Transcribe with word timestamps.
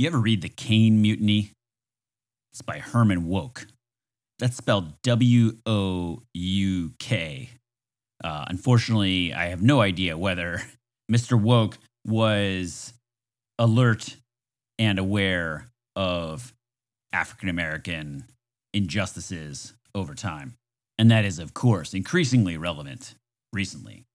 You 0.00 0.06
ever 0.06 0.18
read 0.18 0.40
The 0.40 0.48
Caine 0.48 1.02
Mutiny? 1.02 1.50
It's 2.52 2.62
by 2.62 2.78
Herman 2.78 3.28
Wouk. 3.28 3.66
That's 4.38 4.56
spelled 4.56 4.94
W 5.02 5.58
O 5.66 6.22
U 6.32 6.94
K. 6.98 7.50
Uh, 8.24 8.46
unfortunately, 8.48 9.34
I 9.34 9.48
have 9.48 9.60
no 9.60 9.82
idea 9.82 10.16
whether 10.16 10.62
Mr. 11.12 11.38
Wouk 11.38 11.74
was 12.06 12.94
alert 13.58 14.16
and 14.78 14.98
aware 14.98 15.66
of 15.94 16.54
African 17.12 17.50
American 17.50 18.24
injustices 18.72 19.74
over 19.94 20.14
time. 20.14 20.54
And 20.98 21.10
that 21.10 21.26
is, 21.26 21.38
of 21.38 21.52
course, 21.52 21.92
increasingly 21.92 22.56
relevant 22.56 23.16
recently. 23.52 24.06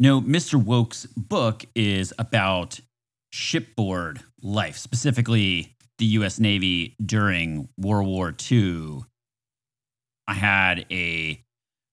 No, 0.00 0.22
Mr. 0.22 0.54
Wouk's 0.58 1.04
book 1.04 1.66
is 1.74 2.14
about 2.18 2.80
shipboard 3.30 4.20
life, 4.42 4.76
specifically 4.76 5.74
the 5.98 6.06
US 6.06 6.38
Navy 6.38 6.94
during 7.04 7.68
World 7.76 8.06
War 8.06 8.34
II. 8.50 9.00
I 10.26 10.34
had 10.34 10.86
a 10.90 11.42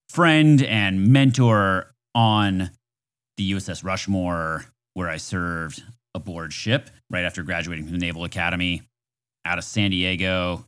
friend 0.10 0.62
and 0.64 1.08
mentor 1.08 1.94
on 2.14 2.70
the 3.38 3.52
USS 3.52 3.84
Rushmore, 3.84 4.66
where 4.94 5.10
I 5.10 5.18
served 5.18 5.84
aboard 6.14 6.54
ship 6.54 6.90
right 7.10 7.26
after 7.26 7.44
graduating 7.44 7.86
from 7.86 7.94
the 7.94 8.06
Naval 8.06 8.24
Academy 8.24 8.84
out 9.44 9.58
of 9.58 9.64
San 9.64 9.92
Diego. 9.92 10.66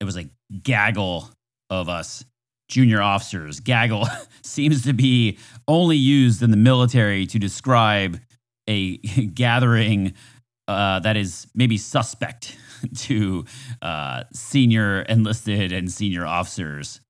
It 0.00 0.04
was 0.04 0.16
a 0.16 0.28
gaggle 0.62 1.30
of 1.70 1.88
us 1.88 2.24
junior 2.68 3.02
officers. 3.02 3.60
Gaggle 3.60 4.08
seems 4.42 4.82
to 4.84 4.92
be 4.92 5.38
only 5.68 5.96
used 5.96 6.42
in 6.42 6.50
the 6.50 6.56
military 6.56 7.26
to 7.26 7.38
describe 7.38 8.18
a 8.68 8.96
gathering 9.34 10.14
uh, 10.68 11.00
that 11.00 11.16
is 11.16 11.46
maybe 11.54 11.76
suspect 11.76 12.56
to 12.96 13.44
uh, 13.80 14.24
senior 14.32 15.02
enlisted 15.02 15.72
and 15.72 15.90
senior 15.90 16.26
officers. 16.26 17.00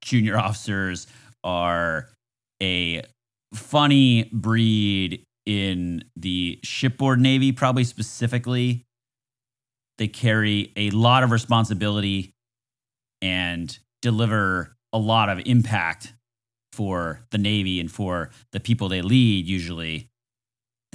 Junior 0.00 0.38
officers 0.38 1.06
are 1.44 2.08
a 2.62 3.02
funny 3.54 4.30
breed 4.32 5.24
in 5.44 6.04
the 6.16 6.58
shipboard 6.64 7.20
navy, 7.20 7.52
probably 7.52 7.84
specifically. 7.84 8.84
They 9.98 10.08
carry 10.08 10.72
a 10.76 10.90
lot 10.90 11.22
of 11.22 11.30
responsibility 11.30 12.34
and 13.22 13.76
deliver 14.02 14.76
a 14.92 14.98
lot 14.98 15.28
of 15.28 15.40
impact 15.46 16.12
for 16.72 17.20
the 17.30 17.38
navy 17.38 17.80
and 17.80 17.90
for 17.90 18.30
the 18.52 18.60
people 18.60 18.88
they 18.88 19.00
lead 19.00 19.46
usually 19.46 20.10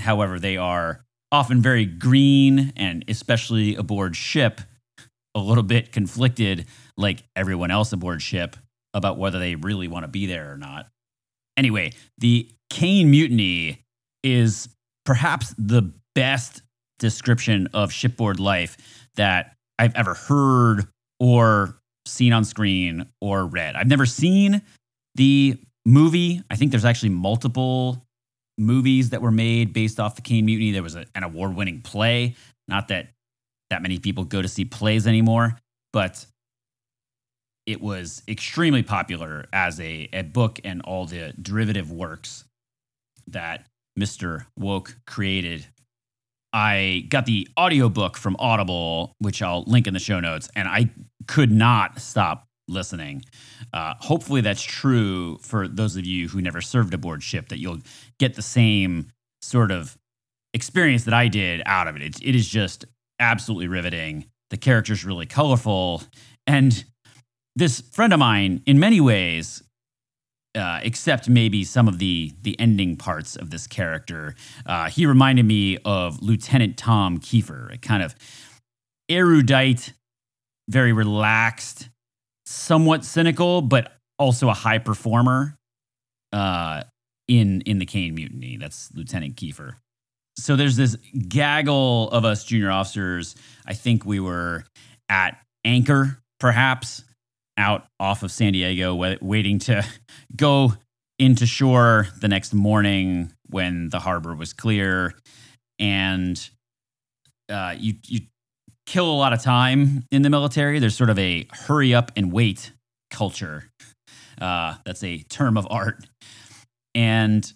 however 0.02 0.40
they 0.40 0.58
are 0.58 1.04
often 1.32 1.62
very 1.62 1.86
green 1.86 2.74
and 2.76 3.06
especially 3.08 3.76
aboard 3.76 4.16
ship 4.16 4.62
a 5.34 5.40
little 5.40 5.64
bit 5.64 5.92
conflicted 5.92 6.66
like 6.98 7.24
everyone 7.36 7.72
else 7.72 7.94
aboard 7.94 8.22
ship 8.22 8.58
about 8.94 9.18
whether 9.18 9.40
they 9.40 9.56
really 9.56 9.88
want 9.88 10.04
to 10.04 10.10
be 10.10 10.26
there 10.26 10.52
or 10.52 10.58
not. 10.58 10.88
Anyway 11.58 11.92
the 12.18 12.50
caine 12.70 13.10
mutiny 13.10 13.84
is 14.24 14.70
perhaps 15.06 15.54
the 15.58 15.94
best 16.16 16.62
description 17.00 17.68
of 17.74 17.92
shipboard 17.92 18.40
life 18.40 19.08
that 19.16 19.56
i've 19.80 19.96
ever 19.96 20.14
heard 20.14 20.88
or 21.20 21.82
seen 22.06 22.34
on 22.34 22.44
screen 22.44 23.06
or 23.22 23.46
read. 23.46 23.76
I've 23.76 23.88
never 23.88 24.06
seen 24.06 24.62
the 25.16 25.58
movie. 25.86 26.42
I 26.50 26.56
think 26.56 26.72
there's 26.72 26.86
actually 26.86 27.10
multiple 27.10 28.06
movies 28.62 29.10
that 29.10 29.22
were 29.22 29.32
made 29.32 29.74
based 29.74 30.00
off 30.00 30.16
the 30.16 30.22
Caine 30.22 30.46
Mutiny. 30.46 30.72
There 30.72 30.84
was 30.84 30.96
a, 30.96 31.06
an 31.16 31.24
award 31.24 31.56
winning 31.56 31.82
play. 31.82 32.36
Not 32.68 32.88
that 32.90 33.10
that 33.70 33.82
many 33.82 34.00
people 34.00 34.26
go 34.26 34.42
to 34.42 34.48
see 34.48 34.66
plays 34.66 35.08
anymore, 35.08 35.58
but 35.94 36.26
it 37.66 37.82
was 37.82 38.22
extremely 38.28 38.84
popular 38.84 39.46
as 39.54 39.80
a, 39.80 40.10
a 40.12 40.24
book 40.24 40.60
and 40.64 40.82
all 40.82 41.06
the 41.06 41.34
derivative 41.42 41.92
works 41.92 42.44
that 43.28 43.68
Mr. 43.98 44.46
Wouk 44.60 44.96
created. 45.06 45.66
I 46.54 47.06
got 47.08 47.26
the 47.26 47.48
audiobook 47.58 48.18
from 48.18 48.36
Audible, 48.40 49.16
which 49.20 49.42
I'll 49.42 49.64
link 49.64 49.88
in 49.88 49.94
the 49.94 50.00
show 50.00 50.20
notes, 50.20 50.50
and 50.56 50.68
I 50.68 50.90
could 51.28 51.52
not 51.52 52.00
stop 52.00 52.48
listening. 52.72 53.24
Uh, 53.74 53.94
hopefully, 54.00 54.42
that's 54.42 54.64
true 54.64 55.38
for 55.42 55.68
those 55.68 55.96
of 55.96 56.06
you 56.06 56.28
who 56.30 56.42
never 56.42 56.62
served 56.62 56.94
aboard 56.94 57.22
ship, 57.22 57.50
that 57.50 57.60
you'll 57.60 57.80
get 58.20 58.36
the 58.36 58.42
same 58.42 59.08
sort 59.42 59.72
of 59.72 59.98
experience 60.54 61.04
that 61.06 61.14
I 61.14 61.28
did 61.28 61.62
out 61.66 61.88
of 61.88 61.96
it. 61.96 62.02
It, 62.02 62.24
it 62.24 62.36
is 62.36 62.48
just 62.48 62.86
absolutely 63.20 63.68
riveting. 63.68 64.26
The 64.50 64.58
character's 64.58 65.06
really 65.06 65.26
colorful. 65.26 66.04
And 66.48 66.84
this 67.56 67.82
friend 67.82 68.14
of 68.14 68.20
mine, 68.20 68.62
in 68.66 68.80
many 68.80 69.00
ways, 69.00 69.64
uh, 70.56 70.80
except 70.84 71.30
maybe 71.30 71.64
some 71.64 71.88
of 71.88 71.98
the 72.00 72.34
the 72.42 72.60
ending 72.60 72.98
parts 72.98 73.36
of 73.36 73.50
this 73.50 73.68
character, 73.68 74.36
uh, 74.66 74.90
he 74.90 75.06
reminded 75.06 75.46
me 75.46 75.78
of 75.86 76.22
Lieutenant 76.22 76.78
Tom 76.78 77.20
Kiefer, 77.20 77.74
a 77.74 77.78
kind 77.78 78.04
of 78.04 78.16
erudite, 79.10 79.94
very 80.68 80.92
relaxed, 80.92 81.90
somewhat 82.52 83.06
cynical, 83.06 83.62
but 83.62 83.94
also 84.20 84.50
a 84.50 84.54
high 84.54 84.78
performer 84.78 85.58
uh, 86.32 86.84
in 87.28 87.62
in 87.62 87.80
the 87.80 87.86
Caine 87.86 88.16
Mutiny. 88.16 88.58
That's 88.58 88.90
Lieutenant 88.94 89.36
Kiefer. 89.36 89.74
So 90.38 90.56
there's 90.56 90.76
this 90.76 90.96
gaggle 91.28 92.10
of 92.12 92.26
us 92.26 92.44
junior 92.44 92.72
officers. 92.72 93.36
I 93.66 93.74
think 93.74 94.06
we 94.06 94.20
were 94.20 94.64
at 95.10 95.38
anchor, 95.66 96.20
perhaps 96.40 97.04
out 97.58 97.86
off 98.00 98.24
of 98.24 98.32
San 98.32 98.54
Diego, 98.54 98.96
waiting 99.22 99.60
to 99.60 99.86
go 100.36 100.74
into 101.20 101.46
shore 101.46 102.08
the 102.20 102.28
next 102.28 102.54
morning 102.54 103.32
when 103.50 103.90
the 103.90 104.00
harbor 104.00 104.36
was 104.36 104.54
clear. 104.54 105.14
And 105.78 106.50
uh, 107.50 107.76
you 107.78 107.96
you 108.08 108.22
kill 108.92 109.10
a 109.10 109.16
lot 109.16 109.32
of 109.32 109.42
time 109.42 110.04
in 110.12 110.22
the 110.22 110.30
military. 110.30 110.78
There's 110.80 110.98
sort 110.98 111.10
of 111.10 111.18
a 111.18 111.48
hurry 111.52 111.94
up 111.94 112.12
and 112.18 112.32
wait 112.32 112.74
culture. 113.10 113.70
Uh, 114.40 114.76
that's 114.86 115.02
a 115.04 115.20
term 115.24 115.58
of 115.58 115.66
art, 115.70 116.06
and 116.94 117.52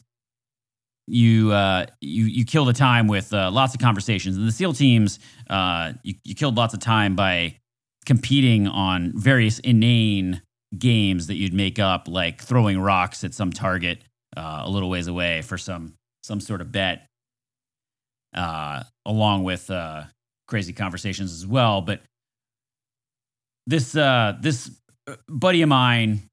you 1.08 1.52
uh, 1.52 1.88
you 2.00 2.24
you 2.26 2.46
kill 2.46 2.64
the 2.64 2.74
time 2.74 3.08
with 3.08 3.34
uh, 3.34 3.52
lots 3.52 3.74
of 3.76 3.82
conversations. 3.82 4.38
And 4.38 4.48
the 4.48 4.52
SEAL 4.52 4.74
teams, 4.74 5.20
uh, 5.50 5.94
you, 6.04 6.16
you 6.24 6.36
killed 6.36 6.56
lots 6.56 6.74
of 6.74 6.80
time 6.80 7.16
by 7.16 7.58
competing 8.06 8.68
on 8.68 9.12
various 9.16 9.60
inane 9.60 10.42
games 10.78 11.28
that 11.28 11.36
you'd 11.36 11.54
make 11.54 11.80
up, 11.80 12.08
like 12.08 12.42
throwing 12.42 12.80
rocks 12.80 13.24
at 13.26 13.34
some 13.34 13.52
target 13.52 14.04
uh, 14.38 14.62
a 14.64 14.70
little 14.70 14.90
ways 14.90 15.08
away 15.08 15.42
for 15.42 15.58
some 15.58 15.96
some 16.24 16.40
sort 16.40 16.62
of 16.62 16.72
bet, 16.72 17.08
uh, 18.34 18.84
along 19.06 19.44
with 19.44 19.70
crazy 20.48 20.74
conversations 20.74 21.34
as 21.34 21.46
well. 21.46 21.82
But 21.82 22.02
this 23.68 23.96
uh, 23.96 24.38
this 24.40 24.72
uh, 25.08 25.16
buddy 25.28 25.62
of 25.62 25.70
mine 25.70 26.24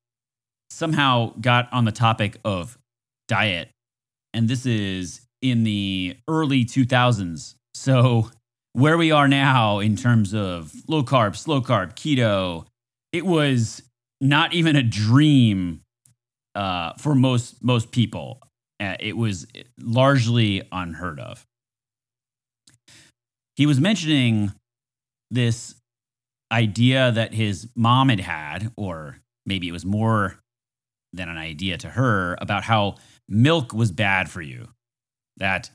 somehow 0.71 1.33
got 1.41 1.73
on 1.73 1.85
the 1.85 1.93
topic 1.93 2.39
of 2.45 2.79
diet, 3.29 3.69
and 4.33 4.49
this 4.49 4.67
is 4.67 5.21
in 5.41 5.65
the 5.65 6.17
early 6.29 6.65
2000s. 6.65 7.55
So 7.75 8.31
where 8.73 8.97
we 8.97 9.11
are 9.11 9.29
now 9.29 9.81
in 9.81 9.97
terms 9.97 10.35
of 10.35 10.73
low 10.89 11.03
carb, 11.03 11.37
slow 11.37 11.61
carb, 11.61 11.95
keto, 11.95 12.67
it 13.13 13.27
was 13.27 13.83
not 14.21 14.55
even 14.55 14.77
a 14.77 14.83
dream 14.83 15.81
uh, 16.55 16.93
for 16.99 17.15
most 17.15 17.63
most 17.63 17.91
people. 17.91 18.41
Uh, 18.81 18.97
it 18.99 19.17
was 19.17 19.47
largely 19.79 20.63
unheard 20.73 21.21
of 21.21 21.47
he 23.57 23.67
was 23.67 23.81
mentioning 23.81 24.53
this 25.31 25.75
idea 26.53 27.11
that 27.13 27.33
his 27.33 27.69
mom 27.75 28.11
had 28.11 28.21
had, 28.21 28.73
or 28.77 29.19
maybe 29.47 29.69
it 29.69 29.73
was 29.73 29.85
more 29.85 30.39
than 31.13 31.29
an 31.29 31.39
idea 31.39 31.77
to 31.79 31.91
her, 31.91 32.37
about 32.41 32.63
how 32.65 32.97
milk 33.29 33.73
was 33.73 33.91
bad 33.91 34.31
for 34.31 34.43
you. 34.43 34.69
That 35.39 35.71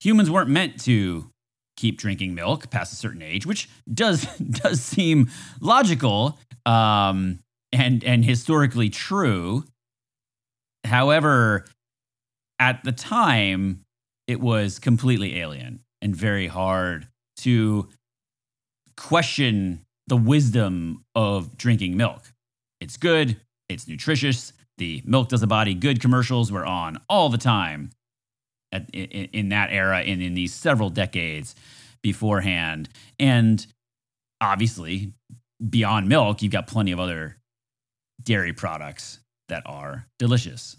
humans 0.00 0.30
weren't 0.30 0.50
meant 0.50 0.80
to 0.84 1.30
keep 1.76 1.98
drinking 1.98 2.34
milk 2.34 2.70
past 2.70 2.92
a 2.92 2.96
certain 2.96 3.22
age, 3.22 3.46
which 3.46 3.68
does 3.92 4.24
does 4.36 4.80
seem 4.80 5.28
logical 5.60 6.38
um, 6.66 7.40
and 7.72 8.04
and 8.04 8.24
historically 8.24 8.88
true. 8.88 9.64
However, 10.84 11.66
at 12.58 12.82
the 12.84 12.92
time, 12.92 13.80
it 14.26 14.40
was 14.40 14.78
completely 14.78 15.40
alien 15.40 15.80
and 16.00 16.14
very 16.14 16.46
hard 16.46 17.08
to 17.42 17.88
question 18.96 19.84
the 20.06 20.16
wisdom 20.16 21.04
of 21.14 21.56
drinking 21.56 21.96
milk. 21.96 22.32
It's 22.80 22.96
good, 22.96 23.40
it's 23.68 23.86
nutritious. 23.86 24.52
The 24.78 25.02
milk 25.04 25.28
does 25.28 25.40
the 25.40 25.46
body 25.46 25.74
good 25.74 26.00
commercials 26.00 26.50
were 26.50 26.66
on 26.66 26.98
all 27.08 27.28
the 27.28 27.38
time 27.38 27.90
at, 28.72 28.88
in, 28.90 29.28
in, 29.32 29.48
that 29.50 29.70
era 29.70 29.98
and 29.98 30.22
in 30.22 30.34
these 30.34 30.54
several 30.54 30.90
decades. 30.90 31.54
beforehand. 32.02 32.88
And 33.18 33.66
obviously, 34.40 35.12
beyond 35.68 36.08
milk, 36.08 36.42
you've 36.42 36.52
got 36.52 36.66
plenty 36.66 36.92
of 36.92 37.00
other 37.00 37.36
dairy 38.22 38.52
products 38.52 39.20
that 39.48 39.62
are 39.66 40.06
delicious. 40.18 40.76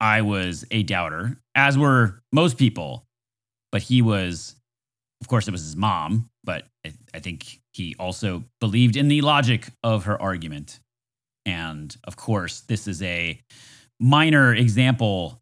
I 0.00 0.22
was 0.22 0.66
a 0.70 0.82
doubter, 0.82 1.38
as 1.54 1.78
were 1.78 2.20
most 2.32 2.58
people, 2.58 3.06
but 3.72 3.82
he 3.82 4.02
was, 4.02 4.56
of 5.24 5.28
course, 5.28 5.48
it 5.48 5.52
was 5.52 5.62
his 5.62 5.74
mom, 5.74 6.28
but 6.44 6.66
I, 6.84 6.92
I 7.14 7.18
think 7.18 7.60
he 7.72 7.96
also 7.98 8.44
believed 8.60 8.94
in 8.94 9.08
the 9.08 9.22
logic 9.22 9.68
of 9.82 10.04
her 10.04 10.20
argument. 10.20 10.80
And 11.46 11.96
of 12.04 12.16
course, 12.16 12.60
this 12.60 12.86
is 12.86 13.02
a 13.02 13.40
minor 13.98 14.52
example 14.52 15.40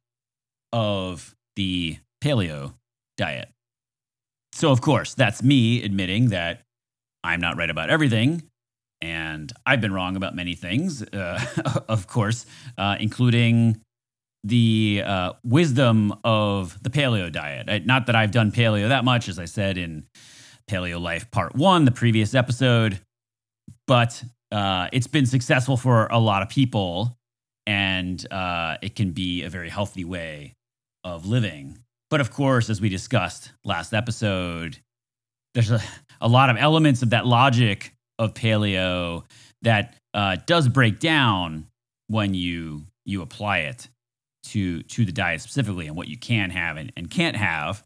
of 0.73 1.35
the 1.57 1.97
paleo 2.23 2.75
diet. 3.17 3.49
So, 4.53 4.71
of 4.71 4.81
course, 4.81 5.15
that's 5.15 5.43
me 5.43 5.83
admitting 5.83 6.29
that 6.29 6.63
I'm 7.25 7.41
not 7.41 7.57
right 7.57 7.71
about 7.71 7.91
everything. 7.91 8.45
And 9.01 9.53
I've 9.67 9.81
been 9.81 9.93
wrong 9.93 10.15
about 10.15 10.37
many 10.37 10.55
things, 10.55 11.03
uh, 11.03 11.45
of 11.89 12.07
course, 12.07 12.47
uh, 12.79 12.99
including 13.01 13.81
the 14.45 15.03
uh, 15.05 15.33
wisdom 15.45 16.15
of 16.25 16.81
the 16.83 16.91
paleo 16.91 17.31
diet. 17.31 17.87
Not 17.87 18.07
that 18.07 18.17
I've 18.17 18.33
done 18.33 18.51
paleo 18.51 18.89
that 18.89 19.05
much, 19.05 19.29
as 19.29 19.39
I 19.39 19.45
said 19.45 19.79
in 19.79 20.05
Paleo 20.69 21.01
Life 21.01 21.31
Part 21.31 21.55
One, 21.55 21.85
the 21.85 21.91
previous 21.93 22.35
episode, 22.35 23.01
but 23.87 24.23
uh, 24.51 24.89
it's 24.93 25.07
been 25.07 25.27
successful 25.27 25.77
for 25.77 26.07
a 26.07 26.19
lot 26.19 26.43
of 26.43 26.49
people, 26.49 27.17
and 27.67 28.25
uh, 28.33 28.79
it 28.83 28.97
can 28.97 29.13
be 29.13 29.43
a 29.45 29.51
very 29.51 29.69
healthy 29.69 30.05
way 30.05 30.55
of 31.05 31.27
living. 31.27 31.79
But 32.11 32.21
of 32.21 32.31
course, 32.31 32.69
as 32.69 32.81
we 32.81 32.89
discussed 32.89 33.53
last 33.65 33.95
episode, 33.95 34.79
there's 35.55 35.71
a, 35.71 35.81
a 36.21 36.29
lot 36.29 36.51
of 36.51 36.57
elements 36.57 37.03
of 37.03 37.11
that 37.11 37.27
logic 37.27 37.95
of 38.19 38.35
paleo 38.35 39.25
that 39.63 39.95
uh, 40.15 40.37
does 40.47 40.69
break 40.69 41.01
down 41.01 41.67
when 42.09 42.35
you 42.35 42.83
you 43.05 43.23
apply 43.23 43.59
it 43.59 43.89
to 44.45 44.83
to 44.83 45.05
the 45.05 45.13
diet 45.13 45.41
specifically 45.41 45.87
and 45.87 45.97
what 45.97 46.09
you 46.09 46.17
can 46.17 46.51
have 46.51 46.77
and, 46.77 46.93
and 46.97 47.11
can't 47.11 47.37
have. 47.37 47.85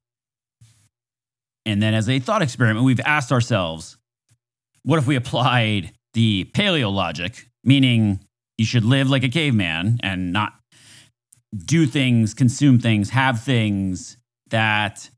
And 1.65 1.83
then 1.83 1.95
as 1.95 2.09
a 2.09 2.19
thought 2.21 2.43
experiment, 2.43 2.85
we've 2.85 3.01
asked 3.01 3.33
ourselves, 3.33 3.97
what 4.85 4.99
if 4.99 5.07
we 5.07 5.17
applied 5.17 5.93
the 6.15 6.49
paleo 6.55 6.93
logic, 6.93 7.49
meaning 7.65 8.21
you 8.57 8.65
should 8.65 8.85
live 8.85 9.11
like 9.11 9.25
a 9.25 9.29
caveman 9.29 9.99
and 10.03 10.33
not 10.33 10.55
do 11.57 11.87
things, 11.87 12.35
consume 12.35 12.79
things, 12.79 13.11
have 13.11 13.43
things 13.43 14.17
that 14.49 15.11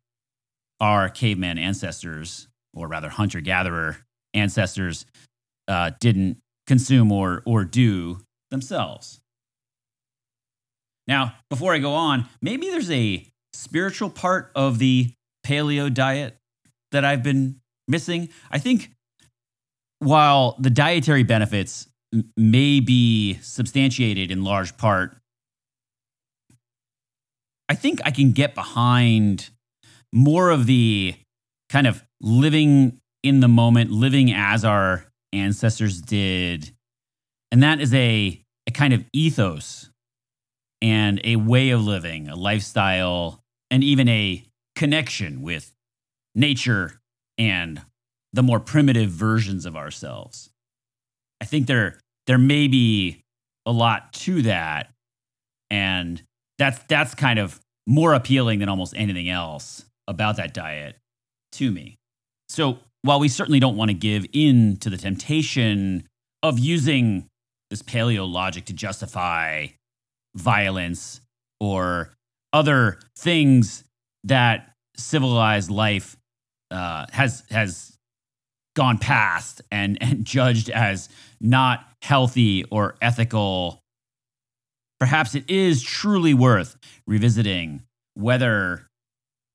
our 0.80 1.08
caveman 1.08 1.58
ancestors, 1.58 2.48
or 2.72 2.88
rather 2.88 3.10
hunter 3.10 3.40
gatherer 3.40 3.98
ancestors, 4.34 5.04
uh, 5.66 5.90
didn't 6.00 6.38
consume 6.66 7.12
or, 7.12 7.42
or 7.44 7.64
do 7.64 8.20
themselves. 8.50 9.20
Now, 11.08 11.34
before 11.48 11.72
I 11.72 11.78
go 11.78 11.94
on, 11.94 12.28
maybe 12.42 12.68
there's 12.68 12.90
a 12.90 13.26
spiritual 13.54 14.10
part 14.10 14.52
of 14.54 14.78
the 14.78 15.10
paleo 15.44 15.92
diet 15.92 16.36
that 16.92 17.04
I've 17.04 17.22
been 17.22 17.60
missing. 17.88 18.28
I 18.50 18.58
think 18.58 18.90
while 20.00 20.54
the 20.60 20.70
dietary 20.70 21.22
benefits 21.22 21.88
may 22.36 22.80
be 22.80 23.38
substantiated 23.40 24.30
in 24.30 24.44
large 24.44 24.76
part, 24.76 25.16
I 27.70 27.74
think 27.74 28.00
I 28.04 28.10
can 28.10 28.32
get 28.32 28.54
behind 28.54 29.50
more 30.12 30.50
of 30.50 30.66
the 30.66 31.14
kind 31.70 31.86
of 31.86 32.02
living 32.20 33.00
in 33.22 33.40
the 33.40 33.48
moment, 33.48 33.90
living 33.90 34.32
as 34.32 34.64
our 34.64 35.06
ancestors 35.32 36.00
did. 36.00 36.70
And 37.50 37.62
that 37.62 37.80
is 37.80 37.92
a, 37.94 38.42
a 38.66 38.70
kind 38.70 38.92
of 38.92 39.04
ethos 39.12 39.87
and 40.80 41.20
a 41.24 41.36
way 41.36 41.70
of 41.70 41.84
living, 41.84 42.28
a 42.28 42.36
lifestyle, 42.36 43.40
and 43.70 43.82
even 43.82 44.08
a 44.08 44.44
connection 44.76 45.42
with 45.42 45.72
nature 46.34 47.00
and 47.36 47.82
the 48.32 48.42
more 48.42 48.60
primitive 48.60 49.10
versions 49.10 49.66
of 49.66 49.76
ourselves. 49.76 50.50
I 51.40 51.44
think 51.44 51.66
there 51.66 51.98
there 52.26 52.38
may 52.38 52.68
be 52.68 53.22
a 53.66 53.72
lot 53.72 54.12
to 54.12 54.42
that 54.42 54.90
and 55.70 56.22
that's 56.58 56.78
that's 56.88 57.14
kind 57.14 57.38
of 57.38 57.60
more 57.86 58.14
appealing 58.14 58.58
than 58.58 58.68
almost 58.68 58.94
anything 58.96 59.28
else 59.28 59.84
about 60.06 60.36
that 60.36 60.54
diet 60.54 60.96
to 61.52 61.70
me. 61.70 61.96
So, 62.48 62.78
while 63.02 63.20
we 63.20 63.28
certainly 63.28 63.60
don't 63.60 63.76
want 63.76 63.90
to 63.90 63.94
give 63.94 64.26
in 64.32 64.76
to 64.78 64.90
the 64.90 64.96
temptation 64.96 66.06
of 66.42 66.58
using 66.58 67.26
this 67.70 67.82
paleo 67.82 68.30
logic 68.30 68.64
to 68.66 68.72
justify 68.72 69.68
violence 70.38 71.20
or 71.60 72.10
other 72.52 72.98
things 73.16 73.84
that 74.24 74.72
civilized 74.96 75.70
life 75.70 76.16
uh, 76.70 77.06
has 77.12 77.44
has 77.50 77.96
gone 78.74 78.98
past 78.98 79.62
and 79.70 79.98
and 80.00 80.24
judged 80.24 80.70
as 80.70 81.08
not 81.40 81.84
healthy 82.02 82.64
or 82.70 82.94
ethical 83.02 83.82
perhaps 85.00 85.34
it 85.34 85.48
is 85.48 85.82
truly 85.82 86.34
worth 86.34 86.76
revisiting 87.06 87.82
whether 88.14 88.86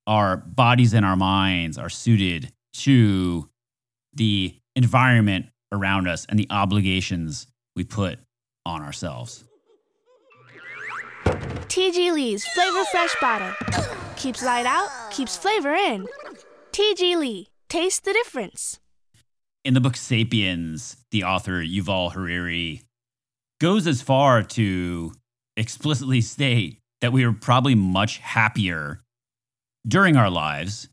our 0.07 0.37
bodies 0.37 0.93
and 0.93 1.05
our 1.05 1.15
minds 1.15 1.77
are 1.77 1.89
suited 1.89 2.51
to 2.73 3.49
the 4.13 4.55
environment 4.75 5.47
around 5.71 6.07
us 6.07 6.25
and 6.29 6.37
the 6.37 6.47
obligations 6.49 7.47
we 7.75 7.83
put 7.83 8.19
on 8.65 8.81
ourselves. 8.81 9.43
TG 11.25 12.13
Lee's 12.13 12.45
Flavor 12.45 12.83
Fresh 12.85 13.15
Bottle. 13.19 13.53
Keeps 14.15 14.43
light 14.43 14.65
out, 14.65 14.89
keeps 15.11 15.35
flavor 15.35 15.73
in. 15.73 16.07
TG 16.71 17.17
Lee, 17.17 17.49
taste 17.69 18.05
the 18.05 18.13
difference. 18.13 18.79
In 19.63 19.73
the 19.73 19.81
book 19.81 19.95
Sapiens, 19.95 20.97
the 21.11 21.23
author 21.23 21.63
Yuval 21.63 22.13
Harari 22.13 22.81
goes 23.59 23.87
as 23.87 24.01
far 24.01 24.43
to 24.43 25.13
explicitly 25.55 26.21
state 26.21 26.79
that 27.01 27.13
we 27.13 27.25
were 27.25 27.33
probably 27.33 27.75
much 27.75 28.17
happier 28.17 28.99
during 29.87 30.15
our 30.15 30.29
lives 30.29 30.89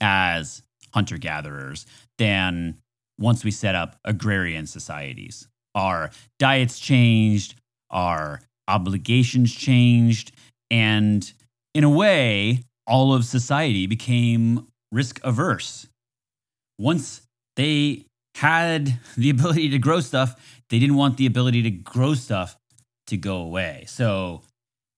as 0.00 0.62
hunter 0.92 1.18
gatherers 1.18 1.86
than 2.18 2.76
once 3.18 3.44
we 3.44 3.50
set 3.50 3.74
up 3.74 3.96
agrarian 4.04 4.66
societies. 4.66 5.48
Our 5.74 6.10
diets 6.38 6.78
changed, 6.78 7.54
our 7.90 8.40
obligations 8.68 9.54
changed, 9.54 10.32
and 10.70 11.32
in 11.74 11.84
a 11.84 11.90
way, 11.90 12.62
all 12.86 13.14
of 13.14 13.24
society 13.24 13.86
became 13.86 14.66
risk 14.92 15.20
averse. 15.24 15.86
Once 16.78 17.22
they 17.56 18.04
had 18.36 18.98
the 19.16 19.30
ability 19.30 19.68
to 19.70 19.78
grow 19.78 20.00
stuff, 20.00 20.60
they 20.70 20.78
didn't 20.78 20.96
want 20.96 21.16
the 21.16 21.26
ability 21.26 21.62
to 21.62 21.70
grow 21.70 22.14
stuff 22.14 22.56
to 23.06 23.16
go 23.16 23.36
away. 23.36 23.84
So, 23.86 24.42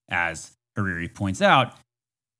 as 0.08 0.52
Harari 0.76 1.08
points 1.08 1.42
out, 1.42 1.74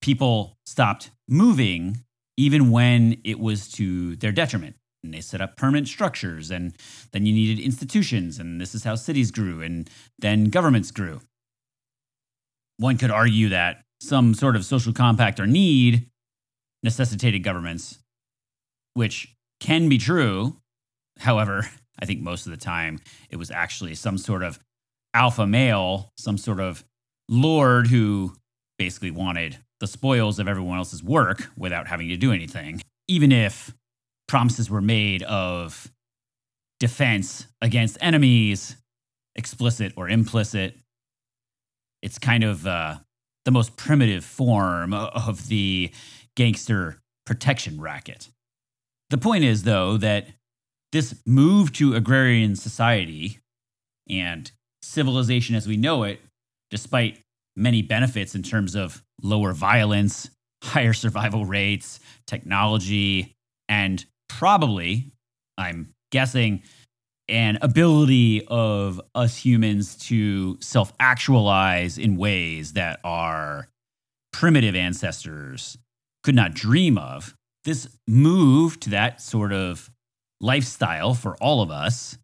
people 0.00 0.56
stopped 0.66 1.10
moving 1.28 2.04
even 2.36 2.70
when 2.70 3.20
it 3.24 3.40
was 3.40 3.68
to 3.72 4.16
their 4.16 4.32
detriment. 4.32 4.76
And 5.06 5.14
they 5.14 5.20
set 5.20 5.40
up 5.40 5.56
permanent 5.56 5.86
structures, 5.86 6.50
and 6.50 6.74
then 7.12 7.24
you 7.26 7.32
needed 7.32 7.62
institutions, 7.62 8.38
and 8.38 8.60
this 8.60 8.74
is 8.74 8.82
how 8.82 8.96
cities 8.96 9.30
grew, 9.30 9.62
and 9.62 9.88
then 10.18 10.46
governments 10.46 10.90
grew. 10.90 11.20
One 12.78 12.98
could 12.98 13.12
argue 13.12 13.48
that 13.50 13.82
some 14.00 14.34
sort 14.34 14.56
of 14.56 14.64
social 14.64 14.92
compact 14.92 15.38
or 15.38 15.46
need 15.46 16.08
necessitated 16.82 17.44
governments, 17.44 17.98
which 18.94 19.34
can 19.60 19.88
be 19.88 19.96
true. 19.96 20.56
However, 21.20 21.68
I 21.98 22.04
think 22.04 22.20
most 22.20 22.46
of 22.46 22.50
the 22.50 22.58
time 22.58 22.98
it 23.30 23.36
was 23.36 23.50
actually 23.50 23.94
some 23.94 24.18
sort 24.18 24.42
of 24.42 24.58
alpha 25.14 25.46
male, 25.46 26.10
some 26.18 26.36
sort 26.36 26.60
of 26.60 26.84
lord 27.28 27.86
who 27.86 28.34
basically 28.76 29.12
wanted 29.12 29.58
the 29.80 29.86
spoils 29.86 30.38
of 30.38 30.48
everyone 30.48 30.78
else's 30.78 31.02
work 31.02 31.48
without 31.56 31.86
having 31.86 32.08
to 32.08 32.16
do 32.16 32.32
anything. 32.32 32.82
Even 33.08 33.30
if 33.30 33.72
promises 34.28 34.70
were 34.70 34.80
made 34.80 35.22
of 35.22 35.90
defense 36.80 37.46
against 37.62 37.96
enemies, 38.00 38.76
explicit 39.34 39.92
or 39.96 40.08
implicit, 40.08 40.76
it's 42.02 42.18
kind 42.18 42.44
of 42.44 42.66
uh, 42.66 42.96
the 43.44 43.50
most 43.50 43.76
primitive 43.76 44.24
form 44.24 44.92
of 44.92 45.48
the 45.48 45.90
gangster 46.36 46.98
protection 47.24 47.80
racket. 47.80 48.28
The 49.10 49.18
point 49.18 49.44
is, 49.44 49.62
though, 49.62 49.96
that 49.98 50.28
this 50.92 51.14
move 51.26 51.72
to 51.74 51.94
agrarian 51.94 52.56
society 52.56 53.38
and 54.08 54.50
civilization 54.82 55.54
as 55.54 55.66
we 55.66 55.76
know 55.76 56.04
it, 56.04 56.20
despite 56.70 57.20
many 57.56 57.82
benefits 57.82 58.34
in 58.34 58.42
terms 58.42 58.74
of 58.74 59.02
lower 59.22 59.52
violence, 59.52 60.30
higher 60.62 60.92
survival 60.92 61.44
rates, 61.44 62.00
technology, 62.26 63.36
and 63.68 64.04
probably, 64.28 65.12
I'm 65.58 65.94
guessing, 66.10 66.62
an 67.28 67.58
ability 67.60 68.46
of 68.46 69.00
us 69.14 69.36
humans 69.36 69.96
to 69.96 70.58
self 70.60 70.92
actualize 71.00 71.98
in 71.98 72.16
ways 72.16 72.74
that 72.74 73.00
our 73.02 73.68
primitive 74.32 74.74
ancestors 74.74 75.76
could 76.22 76.34
not 76.34 76.54
dream 76.54 76.98
of. 76.98 77.34
This 77.64 77.88
move 78.06 78.78
to 78.80 78.90
that 78.90 79.20
sort 79.20 79.52
of 79.52 79.90
lifestyle 80.40 81.14
for 81.14 81.36
all 81.38 81.62
of 81.62 81.70
us 81.70 82.16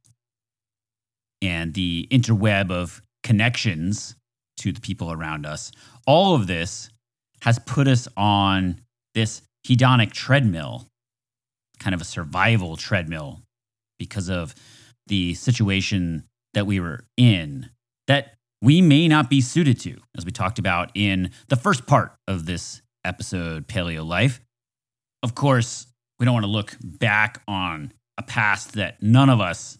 and 1.41 1.75
the 1.75 2.07
interweb 2.11 2.71
of 2.71 3.03
connections 3.25 4.15
to 4.59 4.73
the 4.73 4.81
people 4.81 5.11
around 5.11 5.45
us, 5.45 5.73
all 6.07 6.35
of 6.35 6.47
this 6.47 6.91
has 7.41 7.59
put 7.61 7.89
us 7.89 8.07
on 8.17 8.81
this 9.15 9.43
hedonic 9.67 10.13
treadmill, 10.13 10.87
kind 11.83 11.95
of 11.95 12.01
a 12.01 12.05
survival 12.05 12.77
treadmill 12.77 13.41
because 13.99 14.29
of 14.29 14.55
the 15.07 15.35
situation 15.35 16.25
that 16.55 16.67
we 16.67 16.81
were 16.81 17.05
in 17.17 17.71
that 18.07 18.35
we 18.61 18.81
may 18.81 19.09
not 19.09 19.29
be 19.29 19.41
suited 19.41 19.81
to, 19.81 19.99
as 20.17 20.25
we 20.25 20.31
talked 20.31 20.59
about 20.59 20.91
in 20.95 21.31
the 21.49 21.57
first 21.57 21.87
part 21.87 22.13
of 22.29 22.47
this 22.47 22.83
episode, 23.05 23.67
Paleo 23.67 24.07
Life. 24.07 24.41
Of 25.23 25.35
course, 25.35 25.87
we 26.19 26.25
don't 26.25 26.35
want 26.35 26.45
to 26.45 26.51
look 26.51 26.77
back 26.83 27.43
on 27.49 27.93
a 28.17 28.23
past 28.23 28.75
that 28.75 29.03
none 29.03 29.29
of 29.29 29.41
us 29.41 29.79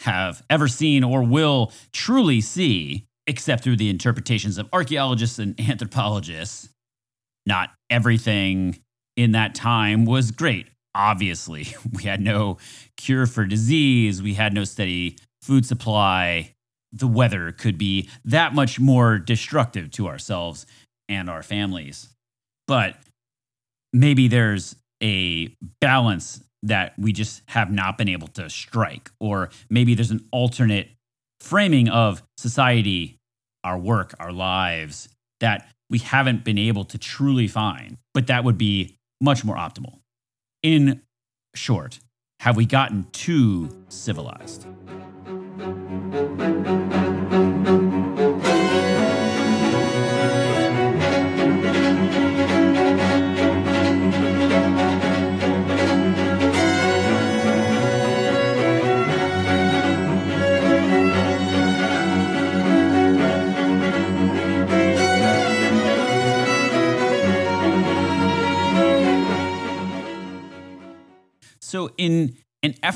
have 0.00 0.42
ever 0.50 0.68
seen 0.68 1.02
or 1.02 1.22
will 1.22 1.72
truly 1.92 2.40
see, 2.40 3.06
except 3.26 3.64
through 3.64 3.76
the 3.76 3.88
interpretations 3.88 4.58
of 4.58 4.68
archaeologists 4.72 5.38
and 5.38 5.58
anthropologists. 5.70 6.68
Not 7.46 7.70
everything 7.88 8.78
in 9.16 9.32
that 9.32 9.54
time 9.54 10.04
was 10.04 10.30
great. 10.30 10.68
Obviously, 10.94 11.74
we 11.92 12.04
had 12.04 12.20
no 12.20 12.58
cure 12.96 13.26
for 13.26 13.44
disease, 13.44 14.22
we 14.22 14.34
had 14.34 14.52
no 14.52 14.64
steady 14.64 15.16
food 15.42 15.64
supply. 15.66 16.54
The 16.92 17.06
weather 17.06 17.52
could 17.52 17.76
be 17.76 18.08
that 18.24 18.54
much 18.54 18.80
more 18.80 19.18
destructive 19.18 19.90
to 19.92 20.08
ourselves 20.08 20.64
and 21.08 21.28
our 21.28 21.42
families. 21.42 22.08
But 22.66 22.96
maybe 23.92 24.28
there's 24.28 24.74
a 25.02 25.54
balance 25.80 26.42
that 26.62 26.98
we 26.98 27.12
just 27.12 27.42
have 27.48 27.70
not 27.70 27.98
been 27.98 28.08
able 28.08 28.28
to 28.28 28.48
strike. 28.50 29.10
Or 29.20 29.50
maybe 29.70 29.94
there's 29.94 30.10
an 30.10 30.26
alternate 30.32 30.88
framing 31.40 31.88
of 31.88 32.22
society, 32.36 33.16
our 33.64 33.78
work, 33.78 34.14
our 34.18 34.32
lives 34.32 35.08
that 35.40 35.68
we 35.90 35.98
haven't 35.98 36.44
been 36.44 36.58
able 36.58 36.84
to 36.84 36.98
truly 36.98 37.48
find, 37.48 37.96
but 38.12 38.26
that 38.26 38.44
would 38.44 38.58
be 38.58 38.96
much 39.20 39.44
more 39.44 39.56
optimal. 39.56 39.98
In 40.62 41.02
short, 41.54 42.00
have 42.40 42.56
we 42.56 42.66
gotten 42.66 43.06
too 43.12 43.68
civilized? 43.88 44.66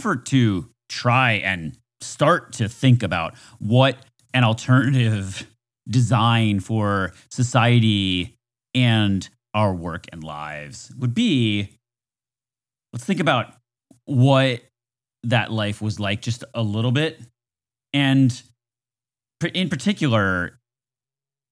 Effort 0.02 0.26
to 0.26 0.68
try 0.88 1.34
and 1.34 1.78
start 2.00 2.54
to 2.54 2.68
think 2.68 3.04
about 3.04 3.36
what 3.60 3.96
an 4.34 4.42
alternative 4.42 5.46
design 5.88 6.58
for 6.58 7.12
society 7.30 8.36
and 8.74 9.28
our 9.54 9.72
work 9.72 10.06
and 10.10 10.24
lives 10.24 10.92
would 10.98 11.14
be, 11.14 11.78
let's 12.92 13.04
think 13.04 13.20
about 13.20 13.54
what 14.04 14.60
that 15.22 15.52
life 15.52 15.80
was 15.80 16.00
like 16.00 16.20
just 16.20 16.42
a 16.52 16.62
little 16.64 16.90
bit. 16.90 17.20
And 17.92 18.42
in 19.54 19.68
particular, 19.68 20.58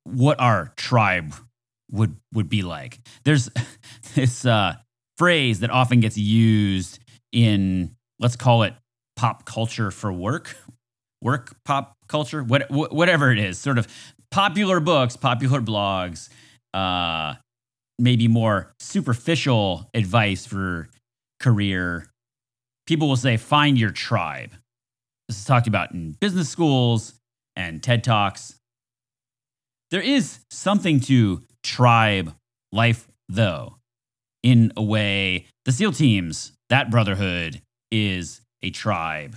what 0.03 0.41
our 0.41 0.73
tribe 0.77 1.37
would 1.93 2.17
would 2.35 2.49
be 2.49 2.63
like. 2.63 2.99
There's 3.23 3.49
this 4.17 4.45
uh, 4.45 4.75
phrase 5.19 5.61
that 5.61 5.71
often 5.71 6.01
gets 6.01 6.19
used 6.19 6.99
in 7.31 7.95
let's 8.21 8.37
call 8.37 8.63
it 8.63 8.75
pop 9.17 9.45
culture 9.45 9.91
for 9.91 10.13
work, 10.13 10.57
work 11.21 11.57
pop 11.65 11.97
culture, 12.07 12.43
what, 12.45 12.71
whatever 12.71 13.33
it 13.33 13.39
is, 13.39 13.59
sort 13.59 13.79
of 13.79 13.89
popular 14.31 14.79
books, 14.79 15.17
popular 15.17 15.61
blogs, 15.61 16.29
uh, 16.73 17.35
maybe 17.99 18.29
more 18.29 18.73
superficial 18.79 19.91
advice 19.95 20.47
for 20.47 20.89
career. 21.41 22.07
People 22.87 23.09
will 23.09 23.17
say, 23.17 23.37
find 23.37 23.79
your 23.79 23.91
tribe. 23.91 24.53
This 25.29 25.39
is 25.39 25.45
talked 25.45 25.67
about 25.67 25.93
in 25.93 26.13
business 26.13 26.49
schools 26.49 27.15
and 27.57 27.83
TED 27.83 28.05
Talks. 28.05 28.57
There 29.91 30.01
is 30.01 30.41
something 30.51 31.01
to 31.01 31.43
tribe 31.63 32.35
life, 32.73 33.09
though, 33.29 33.77
in 34.43 34.73
a 34.77 34.83
way. 34.83 35.47
The 35.65 35.73
SEAL 35.73 35.93
teams 35.93 36.53
that 36.69 36.91
brotherhood 36.91 37.61
is 37.91 38.41
a 38.63 38.71
tribe. 38.71 39.37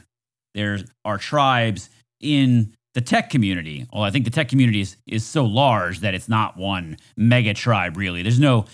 There 0.54 0.80
are 1.04 1.18
tribes 1.18 1.90
in 2.20 2.74
the 2.94 3.02
tech 3.02 3.30
community. 3.30 3.88
Well, 3.92 4.04
I 4.04 4.12
think 4.12 4.26
the 4.26 4.32
tech 4.32 4.50
community 4.50 4.82
is, 4.82 4.98
is 5.08 5.26
so 5.26 5.46
large 5.46 6.00
that 6.00 6.14
it's 6.14 6.30
not 6.30 6.58
one 6.58 6.98
mega 7.18 7.54
tribe, 7.54 7.98
really. 7.98 8.22
There's 8.22 8.40
no 8.40 8.66